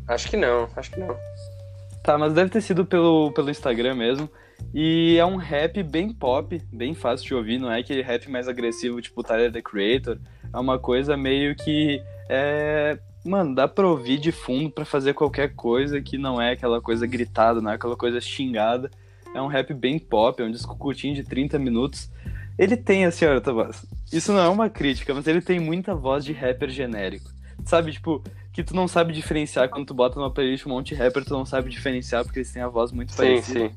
Acho 0.10 0.30
que 0.30 0.36
não, 0.36 0.68
acho 0.76 0.92
que 0.92 1.00
não. 1.00 1.16
Tá, 2.04 2.18
mas 2.18 2.34
deve 2.34 2.50
ter 2.50 2.60
sido 2.60 2.86
pelo, 2.86 3.32
pelo 3.32 3.50
Instagram 3.50 3.96
mesmo. 3.96 4.30
E 4.74 5.16
é 5.18 5.26
um 5.26 5.38
rap 5.38 5.82
bem 5.84 6.12
pop, 6.12 6.62
bem 6.70 6.94
fácil 6.94 7.26
de 7.26 7.34
ouvir, 7.34 7.60
não 7.60 7.72
é 7.72 7.80
aquele 7.80 8.02
rap 8.02 8.30
mais 8.30 8.50
agressivo, 8.50 9.02
tipo 9.02 9.24
Tyler 9.24 9.54
the 9.54 9.62
Creator. 9.62 10.18
É 10.54 10.60
uma 10.60 10.78
coisa 10.78 11.16
meio 11.16 11.56
que. 11.56 12.04
É... 12.28 13.00
Mano, 13.24 13.56
dá 13.56 13.70
pra 13.70 13.88
ouvir 13.88 14.18
de 14.18 14.34
fundo 14.34 14.70
para 14.70 14.84
fazer 14.84 15.14
qualquer 15.14 15.56
coisa 15.56 16.02
que 16.02 16.18
não 16.18 16.42
é 16.42 16.52
aquela 16.52 16.82
coisa 16.82 17.08
gritada, 17.08 17.62
não 17.62 17.72
é 17.72 17.76
aquela 17.76 17.96
coisa 17.96 18.20
xingada. 18.20 18.92
É 19.34 19.42
um 19.42 19.48
rap 19.48 19.74
bem 19.74 19.98
pop, 19.98 20.42
é 20.42 20.46
um 20.46 20.52
disco 20.52 20.78
curtinho 20.78 21.16
de 21.16 21.24
30 21.24 21.58
minutos. 21.58 22.12
Ele 22.58 22.78
tem, 22.78 23.06
assim, 23.06 23.26
olha, 23.26 23.42
Tabas, 23.42 23.86
isso 24.12 24.32
não 24.32 24.40
é 24.40 24.48
uma 24.48 24.70
crítica, 24.70 25.14
mas 25.14 25.28
ele 25.28 25.42
tem 25.42 25.60
muita 25.60 25.96
voz 25.96 26.24
de 26.24 26.34
rapper 26.34 26.70
genérico. 26.70 27.32
Sabe, 27.66 27.92
tipo, 27.92 28.24
que 28.52 28.64
tu 28.64 28.76
não 28.76 28.88
sabe 28.88 29.14
diferenciar 29.14 29.70
quando 29.70 29.88
tu 29.88 29.94
bota 29.94 30.20
numa 30.20 30.32
playlist 30.32 30.66
um 30.66 30.70
monte 30.70 30.90
de 30.90 30.96
rapper, 30.96 31.26
tu 31.26 31.34
não 31.34 31.46
sabe 31.46 31.70
diferenciar 31.70 32.24
porque 32.24 32.40
eles 32.40 32.52
têm 32.52 32.62
a 32.62 32.68
voz 32.68 32.92
muito 32.92 33.12
sim, 33.12 33.18
parecida. 33.18 33.70
Sim. 33.70 33.76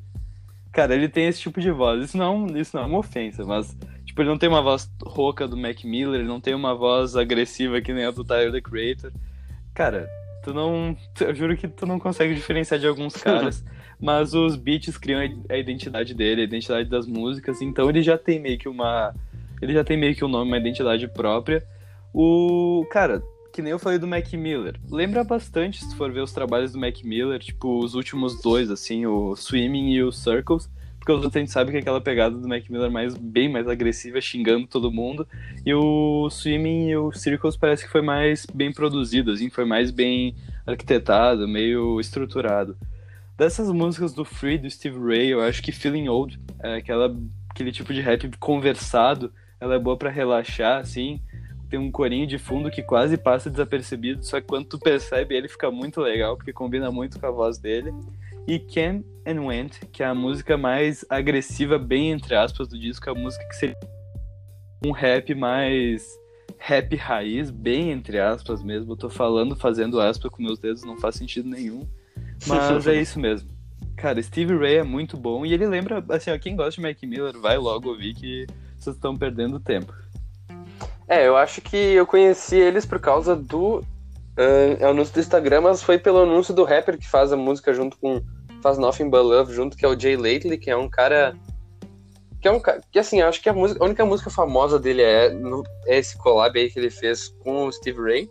Cara, 0.70 0.94
ele 0.94 1.08
tem 1.08 1.26
esse 1.26 1.40
tipo 1.40 1.58
de 1.58 1.70
voz. 1.70 2.04
Isso 2.04 2.18
não, 2.18 2.46
isso 2.54 2.76
não 2.76 2.84
é 2.84 2.86
uma 2.86 2.98
ofensa, 2.98 3.44
mas 3.44 3.74
tipo, 4.04 4.20
ele 4.20 4.28
não 4.28 4.36
tem 4.36 4.48
uma 4.48 4.60
voz 4.60 4.90
rouca 5.02 5.48
do 5.48 5.56
Mac 5.56 5.82
Miller, 5.84 6.20
ele 6.20 6.28
não 6.28 6.40
tem 6.40 6.54
uma 6.54 6.74
voz 6.74 7.16
agressiva 7.16 7.80
que 7.80 7.94
nem 7.94 8.04
a 8.04 8.10
do 8.10 8.22
Tyler 8.22 8.52
the 8.52 8.60
Creator. 8.60 9.10
Cara, 9.72 10.06
tu 10.44 10.52
não, 10.52 10.94
eu 11.20 11.34
juro 11.34 11.56
que 11.56 11.66
tu 11.66 11.86
não 11.86 11.98
consegue 11.98 12.34
diferenciar 12.34 12.78
de 12.78 12.86
alguns 12.86 13.14
caras, 13.20 13.64
mas 14.00 14.34
os 14.34 14.56
beats 14.56 14.96
criam 14.98 15.20
a 15.48 15.56
identidade 15.56 16.14
dele, 16.14 16.42
a 16.42 16.44
identidade 16.44 16.88
das 16.88 17.06
músicas, 17.06 17.60
então 17.62 17.88
ele 17.88 18.02
já 18.02 18.18
tem 18.18 18.38
meio 18.38 18.58
que 18.58 18.68
uma 18.68 19.14
ele 19.60 19.72
já 19.72 19.82
tem 19.82 19.96
meio 19.96 20.14
que 20.14 20.24
um 20.24 20.28
nome, 20.28 20.50
uma 20.50 20.58
identidade 20.58 21.08
própria. 21.08 21.64
O 22.12 22.86
cara, 22.90 23.22
que 23.52 23.62
nem 23.62 23.72
eu 23.72 23.78
falei 23.78 23.98
do 23.98 24.06
Mac 24.06 24.30
Miller. 24.34 24.78
Lembra 24.90 25.24
bastante, 25.24 25.82
se 25.84 25.94
for 25.96 26.12
ver 26.12 26.20
os 26.20 26.32
trabalhos 26.32 26.72
do 26.72 26.78
Mac 26.78 27.02
Miller, 27.02 27.38
tipo, 27.38 27.78
os 27.82 27.94
últimos 27.94 28.40
dois, 28.42 28.70
assim, 28.70 29.06
o 29.06 29.34
Swimming 29.34 29.92
e 29.92 30.02
o 30.02 30.12
Circles, 30.12 30.70
porque 30.98 31.12
os 31.12 31.18
outros 31.18 31.36
a 31.36 31.38
gente 31.38 31.52
sabe 31.52 31.70
que 31.70 31.78
é 31.78 31.80
aquela 31.80 32.00
pegada 32.00 32.36
do 32.36 32.48
Mac 32.48 32.68
Miller 32.68 32.90
mais, 32.90 33.16
bem 33.16 33.48
mais 33.48 33.66
agressiva, 33.68 34.20
xingando 34.20 34.66
todo 34.66 34.92
mundo, 34.92 35.26
e 35.64 35.72
o 35.72 36.28
Swimming 36.28 36.88
e 36.88 36.96
o 36.96 37.12
Circles 37.12 37.56
parece 37.56 37.84
que 37.86 37.90
foi 37.90 38.02
mais 38.02 38.44
bem 38.52 38.72
produzido, 38.72 39.30
assim, 39.30 39.48
foi 39.48 39.64
mais 39.64 39.90
bem 39.90 40.34
arquitetado, 40.66 41.48
meio 41.48 41.98
estruturado. 41.98 42.76
Dessas 43.36 43.70
músicas 43.70 44.14
do 44.14 44.24
Free, 44.24 44.56
do 44.56 44.70
Steve 44.70 44.98
Ray, 44.98 45.28
eu 45.28 45.42
acho 45.42 45.62
que 45.62 45.70
Feeling 45.70 46.08
Old, 46.08 46.40
é 46.62 46.76
aquela, 46.76 47.14
aquele 47.50 47.70
tipo 47.70 47.92
de 47.92 48.00
rap 48.00 48.30
conversado, 48.38 49.30
ela 49.60 49.74
é 49.74 49.78
boa 49.78 49.96
para 49.96 50.08
relaxar, 50.08 50.80
assim, 50.80 51.20
tem 51.68 51.78
um 51.78 51.90
corinho 51.90 52.26
de 52.26 52.38
fundo 52.38 52.70
que 52.70 52.82
quase 52.82 53.18
passa 53.18 53.50
desapercebido, 53.50 54.24
só 54.24 54.40
que 54.40 54.46
quando 54.46 54.66
tu 54.66 54.78
percebe 54.78 55.34
ele 55.34 55.48
fica 55.48 55.70
muito 55.70 56.00
legal, 56.00 56.36
porque 56.36 56.52
combina 56.52 56.90
muito 56.90 57.20
com 57.20 57.26
a 57.26 57.30
voz 57.30 57.58
dele. 57.58 57.92
E 58.46 58.58
Came 58.58 59.04
and 59.26 59.42
Went, 59.42 59.80
que 59.92 60.02
é 60.02 60.06
a 60.06 60.14
música 60.14 60.56
mais 60.56 61.04
agressiva, 61.10 61.78
bem 61.78 62.12
entre 62.12 62.34
aspas, 62.34 62.68
do 62.68 62.78
disco, 62.78 63.06
é 63.08 63.12
a 63.12 63.14
música 63.14 63.46
que 63.48 63.56
seria 63.56 63.76
um 64.84 64.92
rap 64.92 65.34
mais 65.34 66.08
rap 66.56 66.96
raiz, 66.96 67.50
bem 67.50 67.90
entre 67.90 68.18
aspas 68.18 68.62
mesmo. 68.62 68.92
Eu 68.92 68.96
tô 68.96 69.10
falando, 69.10 69.54
fazendo 69.56 70.00
aspas 70.00 70.30
com 70.30 70.42
meus 70.42 70.58
dedos, 70.58 70.84
não 70.84 70.96
faz 70.96 71.16
sentido 71.16 71.50
nenhum. 71.50 71.86
Mas 72.46 72.86
é 72.86 72.94
isso 73.00 73.18
mesmo. 73.18 73.48
Cara, 73.96 74.22
Steve 74.22 74.56
Ray 74.56 74.76
é 74.76 74.82
muito 74.82 75.16
bom 75.16 75.46
e 75.46 75.54
ele 75.54 75.66
lembra, 75.66 76.04
assim, 76.10 76.30
ó, 76.30 76.38
quem 76.38 76.54
gosta 76.54 76.72
de 76.72 76.86
Mac 76.86 77.02
Miller, 77.02 77.38
vai 77.38 77.56
logo 77.56 77.88
ouvir 77.88 78.14
que 78.14 78.46
vocês 78.76 78.94
estão 78.94 79.16
perdendo 79.16 79.58
tempo. 79.58 79.92
É, 81.08 81.26
eu 81.26 81.36
acho 81.36 81.60
que 81.60 81.76
eu 81.76 82.06
conheci 82.06 82.56
eles 82.56 82.84
por 82.84 82.98
causa 82.98 83.34
do 83.34 83.78
uh, 83.78 84.86
anúncio 84.86 85.14
do 85.14 85.20
Instagram, 85.20 85.62
mas 85.62 85.82
foi 85.82 85.98
pelo 85.98 86.22
anúncio 86.22 86.52
do 86.52 86.64
rapper 86.64 86.98
que 86.98 87.08
faz 87.08 87.32
a 87.32 87.36
música 87.36 87.72
junto 87.72 87.96
com. 87.98 88.20
faz 88.62 88.76
Nothing 88.76 89.08
But 89.08 89.22
Love 89.22 89.54
junto, 89.54 89.76
que 89.76 89.84
é 89.84 89.88
o 89.88 89.98
Jay 89.98 90.16
Lately, 90.16 90.58
que 90.58 90.70
é 90.70 90.76
um 90.76 90.88
cara. 90.88 91.36
Que 92.40 92.48
é 92.48 92.50
um 92.50 92.60
cara. 92.60 92.80
Que 92.90 92.98
assim, 92.98 93.22
acho 93.22 93.40
que 93.40 93.48
a, 93.48 93.52
música, 93.52 93.82
a 93.82 93.86
única 93.86 94.04
música 94.04 94.30
famosa 94.30 94.78
dele 94.78 95.02
é, 95.02 95.32
é 95.86 95.98
esse 95.98 96.18
collab 96.18 96.58
aí 96.58 96.70
que 96.70 96.78
ele 96.78 96.90
fez 96.90 97.28
com 97.42 97.66
o 97.66 97.72
Steve 97.72 98.00
Ray. 98.00 98.30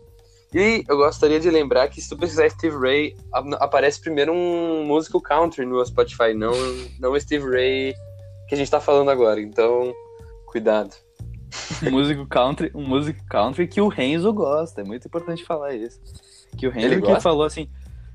E 0.56 0.84
eu 0.88 0.96
gostaria 0.96 1.38
de 1.38 1.50
lembrar 1.50 1.86
que 1.88 2.00
se 2.00 2.08
tu 2.08 2.16
precisar 2.16 2.48
Steve 2.48 2.76
Ray, 2.76 3.14
aparece 3.60 4.00
primeiro 4.00 4.32
um 4.32 4.86
músico 4.86 5.20
country 5.20 5.66
no 5.66 5.84
Spotify, 5.84 6.32
não, 6.34 6.52
não 6.98 7.12
o 7.12 7.20
Steve 7.20 7.44
Ray 7.44 7.94
que 8.48 8.54
a 8.54 8.56
gente 8.56 8.70
tá 8.70 8.80
falando 8.80 9.10
agora. 9.10 9.38
Então, 9.38 9.92
cuidado 10.46 10.94
um 11.86 11.90
músico 11.90 12.26
country, 12.26 12.70
um 12.74 12.86
músico 12.86 13.24
country 13.26 13.66
que 13.66 13.80
o 13.80 13.88
Renzo 13.88 14.32
gosta. 14.32 14.80
É 14.80 14.84
muito 14.84 15.06
importante 15.06 15.44
falar 15.44 15.74
isso. 15.74 16.00
Que 16.56 16.66
o 16.66 16.70
Renzo 16.70 17.02
que 17.02 17.20
falou 17.20 17.44
assim, 17.44 17.68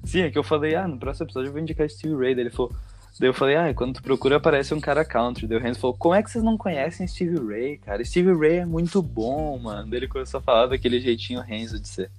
sim, 0.03 0.21
é 0.21 0.31
que 0.31 0.37
eu 0.37 0.43
falei, 0.43 0.75
ah, 0.75 0.87
no 0.87 0.97
próximo 0.97 1.25
episódio 1.25 1.49
eu 1.49 1.53
vou 1.53 1.61
indicar 1.61 1.89
Steve 1.89 2.15
Ray. 2.15 2.35
Daí 2.35 2.45
ele 2.45 2.49
falou, 2.49 2.71
daí 3.19 3.29
eu 3.29 3.33
falei, 3.33 3.55
ah, 3.55 3.73
quando 3.73 3.95
tu 3.95 4.03
procura 4.03 4.37
aparece 4.37 4.73
um 4.73 4.79
cara 4.79 5.05
country. 5.05 5.47
Daí 5.47 5.57
o 5.57 5.61
Renzo 5.61 5.79
falou, 5.79 5.95
como 5.95 6.15
é 6.15 6.23
que 6.23 6.31
vocês 6.31 6.43
não 6.43 6.57
conhecem 6.57 7.07
Steve 7.07 7.37
Ray, 7.37 7.77
cara? 7.77 8.03
Steve 8.03 8.33
Ray 8.33 8.57
é 8.57 8.65
muito 8.65 9.01
bom, 9.01 9.57
mano. 9.59 9.89
Daí 9.89 9.99
ele 9.99 10.07
começou 10.07 10.39
a 10.39 10.41
falar 10.43 10.67
daquele 10.67 10.99
jeitinho 10.99 11.41
Renzo 11.41 11.79
de 11.79 11.87
ser. 11.87 12.11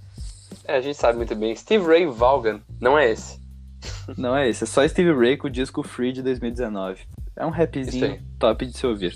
É, 0.66 0.76
a 0.76 0.80
gente 0.80 0.96
sabe 0.96 1.16
muito 1.16 1.34
bem. 1.34 1.54
Steve 1.54 1.84
Ray 1.84 2.06
Vaughan, 2.06 2.60
não 2.80 2.98
é 2.98 3.10
esse. 3.10 3.40
Não 4.16 4.36
é 4.36 4.48
esse, 4.48 4.62
é 4.62 4.66
só 4.66 4.86
Steve 4.86 5.12
Ray 5.12 5.36
com 5.36 5.48
o 5.48 5.50
disco 5.50 5.82
Free 5.82 6.12
de 6.12 6.22
2019. 6.22 7.00
É 7.34 7.44
um 7.44 7.50
rapzinho 7.50 8.22
top 8.38 8.64
de 8.64 8.76
se 8.76 8.86
ouvir. 8.86 9.14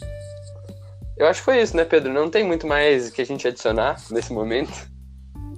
Eu 1.17 1.27
acho 1.27 1.41
que 1.41 1.45
foi 1.45 1.63
isso, 1.63 1.77
né, 1.77 1.85
Pedro? 1.85 2.13
Não 2.13 2.29
tem 2.29 2.45
muito 2.45 2.67
mais 2.67 3.11
que 3.11 3.23
a 3.23 3.25
gente 3.25 3.47
adicionar 3.47 3.97
nesse 4.11 4.33
momento. 4.33 4.91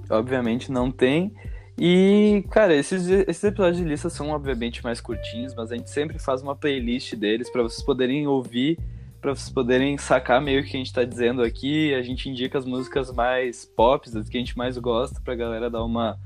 Obviamente 0.09 0.71
não 0.71 0.91
tem. 0.91 1.33
E, 1.77 2.43
cara, 2.49 2.75
esses, 2.75 3.07
esses 3.07 3.43
episódios 3.43 3.77
de 3.77 3.83
lista 3.83 4.09
são 4.09 4.29
obviamente 4.29 4.83
mais 4.83 4.99
curtinhos, 4.99 5.55
mas 5.55 5.71
a 5.71 5.75
gente 5.75 5.89
sempre 5.89 6.19
faz 6.19 6.41
uma 6.41 6.55
playlist 6.55 7.15
deles 7.15 7.49
para 7.49 7.63
vocês 7.63 7.85
poderem 7.85 8.27
ouvir, 8.27 8.77
para 9.19 9.35
vocês 9.35 9.49
poderem 9.49 9.97
sacar 9.97 10.41
meio 10.41 10.63
que 10.63 10.69
a 10.69 10.79
gente 10.79 10.93
tá 10.93 11.03
dizendo 11.03 11.41
aqui. 11.41 11.93
A 11.93 12.01
gente 12.01 12.29
indica 12.29 12.57
as 12.57 12.65
músicas 12.65 13.11
mais 13.11 13.65
pop, 13.65 14.07
as 14.07 14.29
que 14.29 14.37
a 14.37 14.39
gente 14.39 14.57
mais 14.57 14.77
gosta, 14.77 15.19
pra 15.21 15.35
galera 15.35 15.69
dar 15.69 15.83
uma 15.83 16.17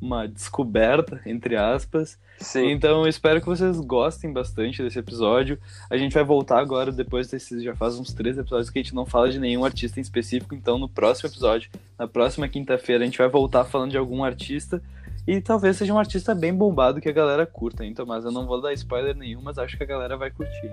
uma 0.00 0.26
descoberta, 0.28 1.20
entre 1.26 1.56
aspas. 1.56 2.18
Sim. 2.38 2.70
Então 2.70 3.02
eu 3.02 3.08
espero 3.08 3.40
que 3.40 3.46
vocês 3.46 3.80
gostem 3.80 4.32
bastante 4.32 4.82
desse 4.82 4.98
episódio. 4.98 5.58
A 5.90 5.96
gente 5.96 6.14
vai 6.14 6.22
voltar 6.22 6.60
agora, 6.60 6.92
depois 6.92 7.28
desses. 7.28 7.62
Já 7.62 7.74
faz 7.74 7.98
uns 7.98 8.12
três 8.12 8.38
episódios 8.38 8.70
que 8.70 8.78
a 8.78 8.82
gente 8.82 8.94
não 8.94 9.04
fala 9.04 9.28
de 9.28 9.40
nenhum 9.40 9.64
artista 9.64 9.98
em 9.98 10.02
específico. 10.02 10.54
Então 10.54 10.78
no 10.78 10.88
próximo 10.88 11.28
episódio, 11.28 11.70
na 11.98 12.06
próxima 12.06 12.48
quinta-feira, 12.48 13.02
a 13.02 13.06
gente 13.06 13.18
vai 13.18 13.28
voltar 13.28 13.64
falando 13.64 13.90
de 13.90 13.98
algum 13.98 14.22
artista. 14.22 14.80
E 15.26 15.42
talvez 15.42 15.76
seja 15.76 15.92
um 15.92 15.98
artista 15.98 16.34
bem 16.34 16.54
bombado 16.54 17.02
que 17.02 17.08
a 17.08 17.12
galera 17.12 17.44
curta, 17.44 17.84
então, 17.84 18.06
mas 18.06 18.24
eu 18.24 18.32
não 18.32 18.46
vou 18.46 18.62
dar 18.62 18.72
spoiler 18.72 19.14
nenhum, 19.14 19.42
mas 19.42 19.58
acho 19.58 19.76
que 19.76 19.82
a 19.82 19.86
galera 19.86 20.16
vai 20.16 20.30
curtir. 20.30 20.70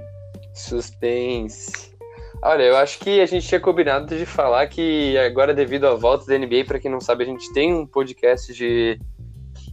Suspense. 0.56 1.94
Olha, 2.42 2.64
eu 2.64 2.78
acho 2.78 3.00
que 3.00 3.22
a 3.22 3.26
gente 3.26 3.48
tinha 3.48 3.60
combinado 3.60 4.16
de 4.16 4.26
falar 4.26 4.68
que 4.68 5.18
agora, 5.18 5.54
devido 5.54 5.88
à 5.88 5.96
volta 5.96 6.26
da 6.26 6.38
NBA, 6.38 6.66
para 6.66 6.80
quem 6.80 6.92
não 6.92 7.02
sabe, 7.02 7.24
a 7.24 7.28
gente 7.28 7.52
tem 7.54 7.74
um 7.74 7.86
podcast 7.86 8.54
de 8.54 9.00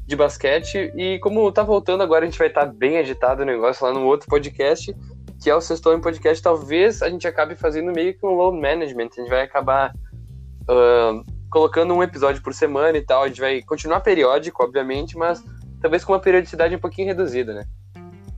de 0.07 0.17
basquete. 0.17 0.93
E 0.97 1.19
como 1.21 1.51
tá 1.53 1.63
voltando 1.63 2.03
agora, 2.03 2.25
a 2.25 2.29
gente 2.29 2.39
vai 2.39 2.49
estar 2.49 2.67
tá 2.67 2.73
bem 2.73 2.99
agitado 2.99 3.43
o 3.43 3.47
negócio 3.47 3.85
lá 3.87 3.93
no 3.93 4.05
outro 4.05 4.29
podcast, 4.29 4.95
que 5.43 5.51
é 5.51 5.55
o 5.55 5.61
Sextou 5.61 5.95
em 5.95 6.01
Podcast. 6.01 6.43
Talvez 6.43 7.03
a 7.03 7.09
gente 7.09 7.27
acabe 7.27 7.55
fazendo 7.55 7.93
meio 7.93 8.15
que 8.15 8.25
um 8.25 8.35
load 8.35 8.61
management. 8.61 9.11
A 9.17 9.21
gente 9.21 9.31
vai 9.31 9.43
acabar 9.43 9.93
uh, 10.63 11.25
colocando 11.51 11.95
um 11.95 12.03
episódio 12.03 12.43
por 12.43 12.55
semana 12.55 12.97
e 12.97 13.03
tal. 13.03 13.23
A 13.23 13.29
gente 13.29 13.41
vai 13.41 13.63
continuar 13.63 14.01
periódico, 14.01 14.63
obviamente, 14.63 15.17
mas 15.17 15.43
talvez 15.81 16.05
com 16.05 16.13
uma 16.13 16.21
periodicidade 16.21 16.75
um 16.75 16.81
pouquinho 16.81 17.09
reduzida, 17.09 17.55
né? 17.55 17.65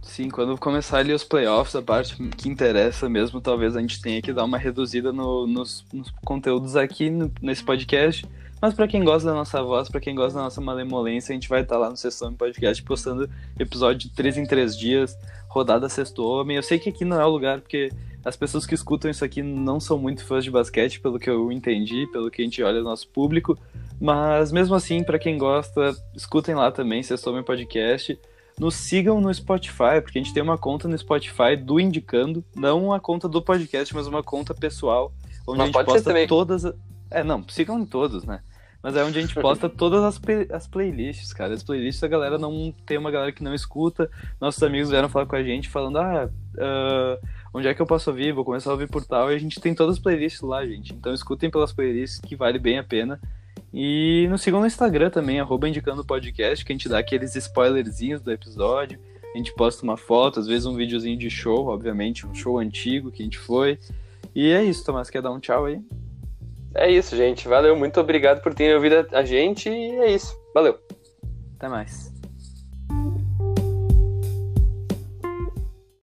Sim, 0.04 0.28
quando 0.28 0.56
começar 0.58 0.98
ali 0.98 1.12
os 1.12 1.24
playoffs, 1.24 1.74
a 1.74 1.82
parte 1.82 2.14
que 2.36 2.48
interessa 2.48 3.08
mesmo, 3.08 3.40
talvez 3.40 3.74
a 3.74 3.80
gente 3.80 4.00
tenha 4.00 4.20
que 4.20 4.32
dar 4.32 4.44
uma 4.44 4.58
reduzida 4.58 5.12
no, 5.12 5.46
nos, 5.46 5.84
nos, 5.92 6.10
conteúdos 6.24 6.76
aqui 6.76 7.10
no, 7.10 7.32
nesse 7.40 7.64
podcast. 7.64 8.24
Mas 8.60 8.74
para 8.74 8.86
quem 8.86 9.02
gosta 9.02 9.28
da 9.28 9.34
nossa 9.34 9.62
voz, 9.62 9.88
para 9.88 10.00
quem 10.00 10.14
gosta 10.14 10.38
da 10.38 10.44
nossa 10.44 10.60
malemolência, 10.60 11.32
a 11.32 11.34
gente 11.34 11.48
vai 11.48 11.62
estar 11.62 11.74
tá 11.74 11.80
lá 11.80 11.90
no 11.90 11.96
Sexto 11.96 12.22
Homem 12.22 12.36
Podcast 12.36 12.82
postando 12.84 13.28
episódio 13.58 14.08
de 14.08 14.14
3 14.14 14.38
em 14.38 14.46
3 14.46 14.78
dias, 14.78 15.18
rodada 15.48 15.88
Sexto 15.88 16.22
Homem. 16.22 16.56
Eu 16.56 16.62
sei 16.62 16.78
que 16.78 16.90
aqui 16.90 17.04
não 17.04 17.20
é 17.20 17.24
o 17.24 17.30
lugar, 17.30 17.60
porque 17.60 17.90
as 18.24 18.36
pessoas 18.36 18.64
que 18.66 18.74
escutam 18.74 19.10
isso 19.10 19.24
aqui 19.24 19.42
não 19.42 19.80
são 19.80 19.98
muito 19.98 20.24
fãs 20.24 20.44
de 20.44 20.50
basquete, 20.50 21.00
pelo 21.00 21.18
que 21.18 21.28
eu 21.28 21.50
entendi, 21.50 22.06
pelo 22.12 22.30
que 22.30 22.42
a 22.42 22.44
gente 22.44 22.62
olha 22.62 22.78
no 22.78 22.84
nosso 22.84 23.08
público. 23.08 23.58
Mas 24.00 24.52
mesmo 24.52 24.74
assim, 24.74 25.02
para 25.02 25.18
quem 25.18 25.38
gosta, 25.38 25.94
escutem 26.14 26.54
lá 26.54 26.70
também, 26.70 27.02
Sexto 27.02 27.30
Homem 27.30 27.42
Podcast 27.42 28.16
nos 28.58 28.74
sigam 28.74 29.20
no 29.20 29.32
Spotify, 29.32 30.00
porque 30.02 30.18
a 30.18 30.22
gente 30.22 30.32
tem 30.32 30.42
uma 30.42 30.58
conta 30.58 30.86
no 30.86 30.96
Spotify 30.96 31.56
do 31.56 31.80
Indicando, 31.80 32.44
não 32.54 32.92
a 32.92 33.00
conta 33.00 33.28
do 33.28 33.42
podcast, 33.42 33.94
mas 33.94 34.06
uma 34.06 34.22
conta 34.22 34.54
pessoal, 34.54 35.12
onde 35.46 35.58
mas 35.58 35.74
a 35.74 35.78
gente 35.78 35.84
posta 35.84 36.26
todas. 36.26 36.64
É, 37.10 37.22
não, 37.22 37.44
sigam 37.48 37.78
em 37.78 37.86
todos, 37.86 38.24
né? 38.24 38.40
Mas 38.84 38.96
é 38.96 39.02
onde 39.02 39.18
a 39.18 39.22
gente 39.22 39.34
posta 39.34 39.66
todas 39.70 40.04
as, 40.04 40.20
as 40.52 40.66
playlists, 40.66 41.32
cara. 41.32 41.54
As 41.54 41.62
playlists 41.62 42.04
a 42.04 42.06
galera 42.06 42.36
não. 42.36 42.74
Tem 42.84 42.98
uma 42.98 43.10
galera 43.10 43.32
que 43.32 43.42
não 43.42 43.54
escuta. 43.54 44.10
Nossos 44.38 44.62
amigos 44.62 44.90
vieram 44.90 45.08
falar 45.08 45.24
com 45.24 45.36
a 45.36 45.42
gente 45.42 45.70
falando, 45.70 45.96
ah, 45.96 46.28
uh, 46.56 47.26
onde 47.54 47.66
é 47.66 47.72
que 47.72 47.80
eu 47.80 47.86
posso 47.86 48.10
ouvir? 48.10 48.32
Vou 48.32 48.44
começar 48.44 48.68
a 48.68 48.74
ouvir 48.74 48.86
por 48.86 49.02
tal. 49.02 49.32
E 49.32 49.36
a 49.36 49.38
gente 49.38 49.58
tem 49.58 49.74
todas 49.74 49.96
as 49.96 50.02
playlists 50.02 50.42
lá, 50.42 50.66
gente. 50.66 50.92
Então 50.92 51.14
escutem 51.14 51.50
pelas 51.50 51.72
playlists 51.72 52.20
que 52.20 52.36
vale 52.36 52.58
bem 52.58 52.78
a 52.78 52.84
pena. 52.84 53.18
E 53.76 54.28
nos 54.30 54.40
sigam 54.40 54.60
no 54.60 54.66
Instagram 54.68 55.10
também, 55.10 55.40
arroba 55.40 55.68
indicando 55.68 56.04
podcast, 56.04 56.64
que 56.64 56.72
a 56.72 56.74
gente 56.74 56.88
dá 56.88 57.00
aqueles 57.00 57.34
spoilerzinhos 57.34 58.22
do 58.22 58.30
episódio. 58.30 59.00
A 59.34 59.36
gente 59.36 59.52
posta 59.52 59.82
uma 59.82 59.96
foto, 59.96 60.38
às 60.38 60.46
vezes 60.46 60.64
um 60.64 60.76
videozinho 60.76 61.18
de 61.18 61.28
show, 61.28 61.66
obviamente, 61.66 62.24
um 62.24 62.32
show 62.32 62.56
antigo 62.60 63.10
que 63.10 63.20
a 63.20 63.24
gente 63.24 63.38
foi. 63.38 63.76
E 64.32 64.52
é 64.52 64.62
isso, 64.62 64.84
Tomás, 64.84 65.10
quer 65.10 65.20
dar 65.20 65.32
um 65.32 65.40
tchau 65.40 65.64
aí? 65.64 65.80
É 66.72 66.88
isso, 66.88 67.16
gente. 67.16 67.48
Valeu, 67.48 67.76
muito 67.76 67.98
obrigado 68.00 68.40
por 68.42 68.54
terem 68.54 68.76
ouvido 68.76 69.08
a 69.10 69.24
gente 69.24 69.68
e 69.68 69.90
é 69.96 70.12
isso. 70.12 70.36
Valeu. 70.54 70.78
Até 71.56 71.68
mais. 71.68 72.13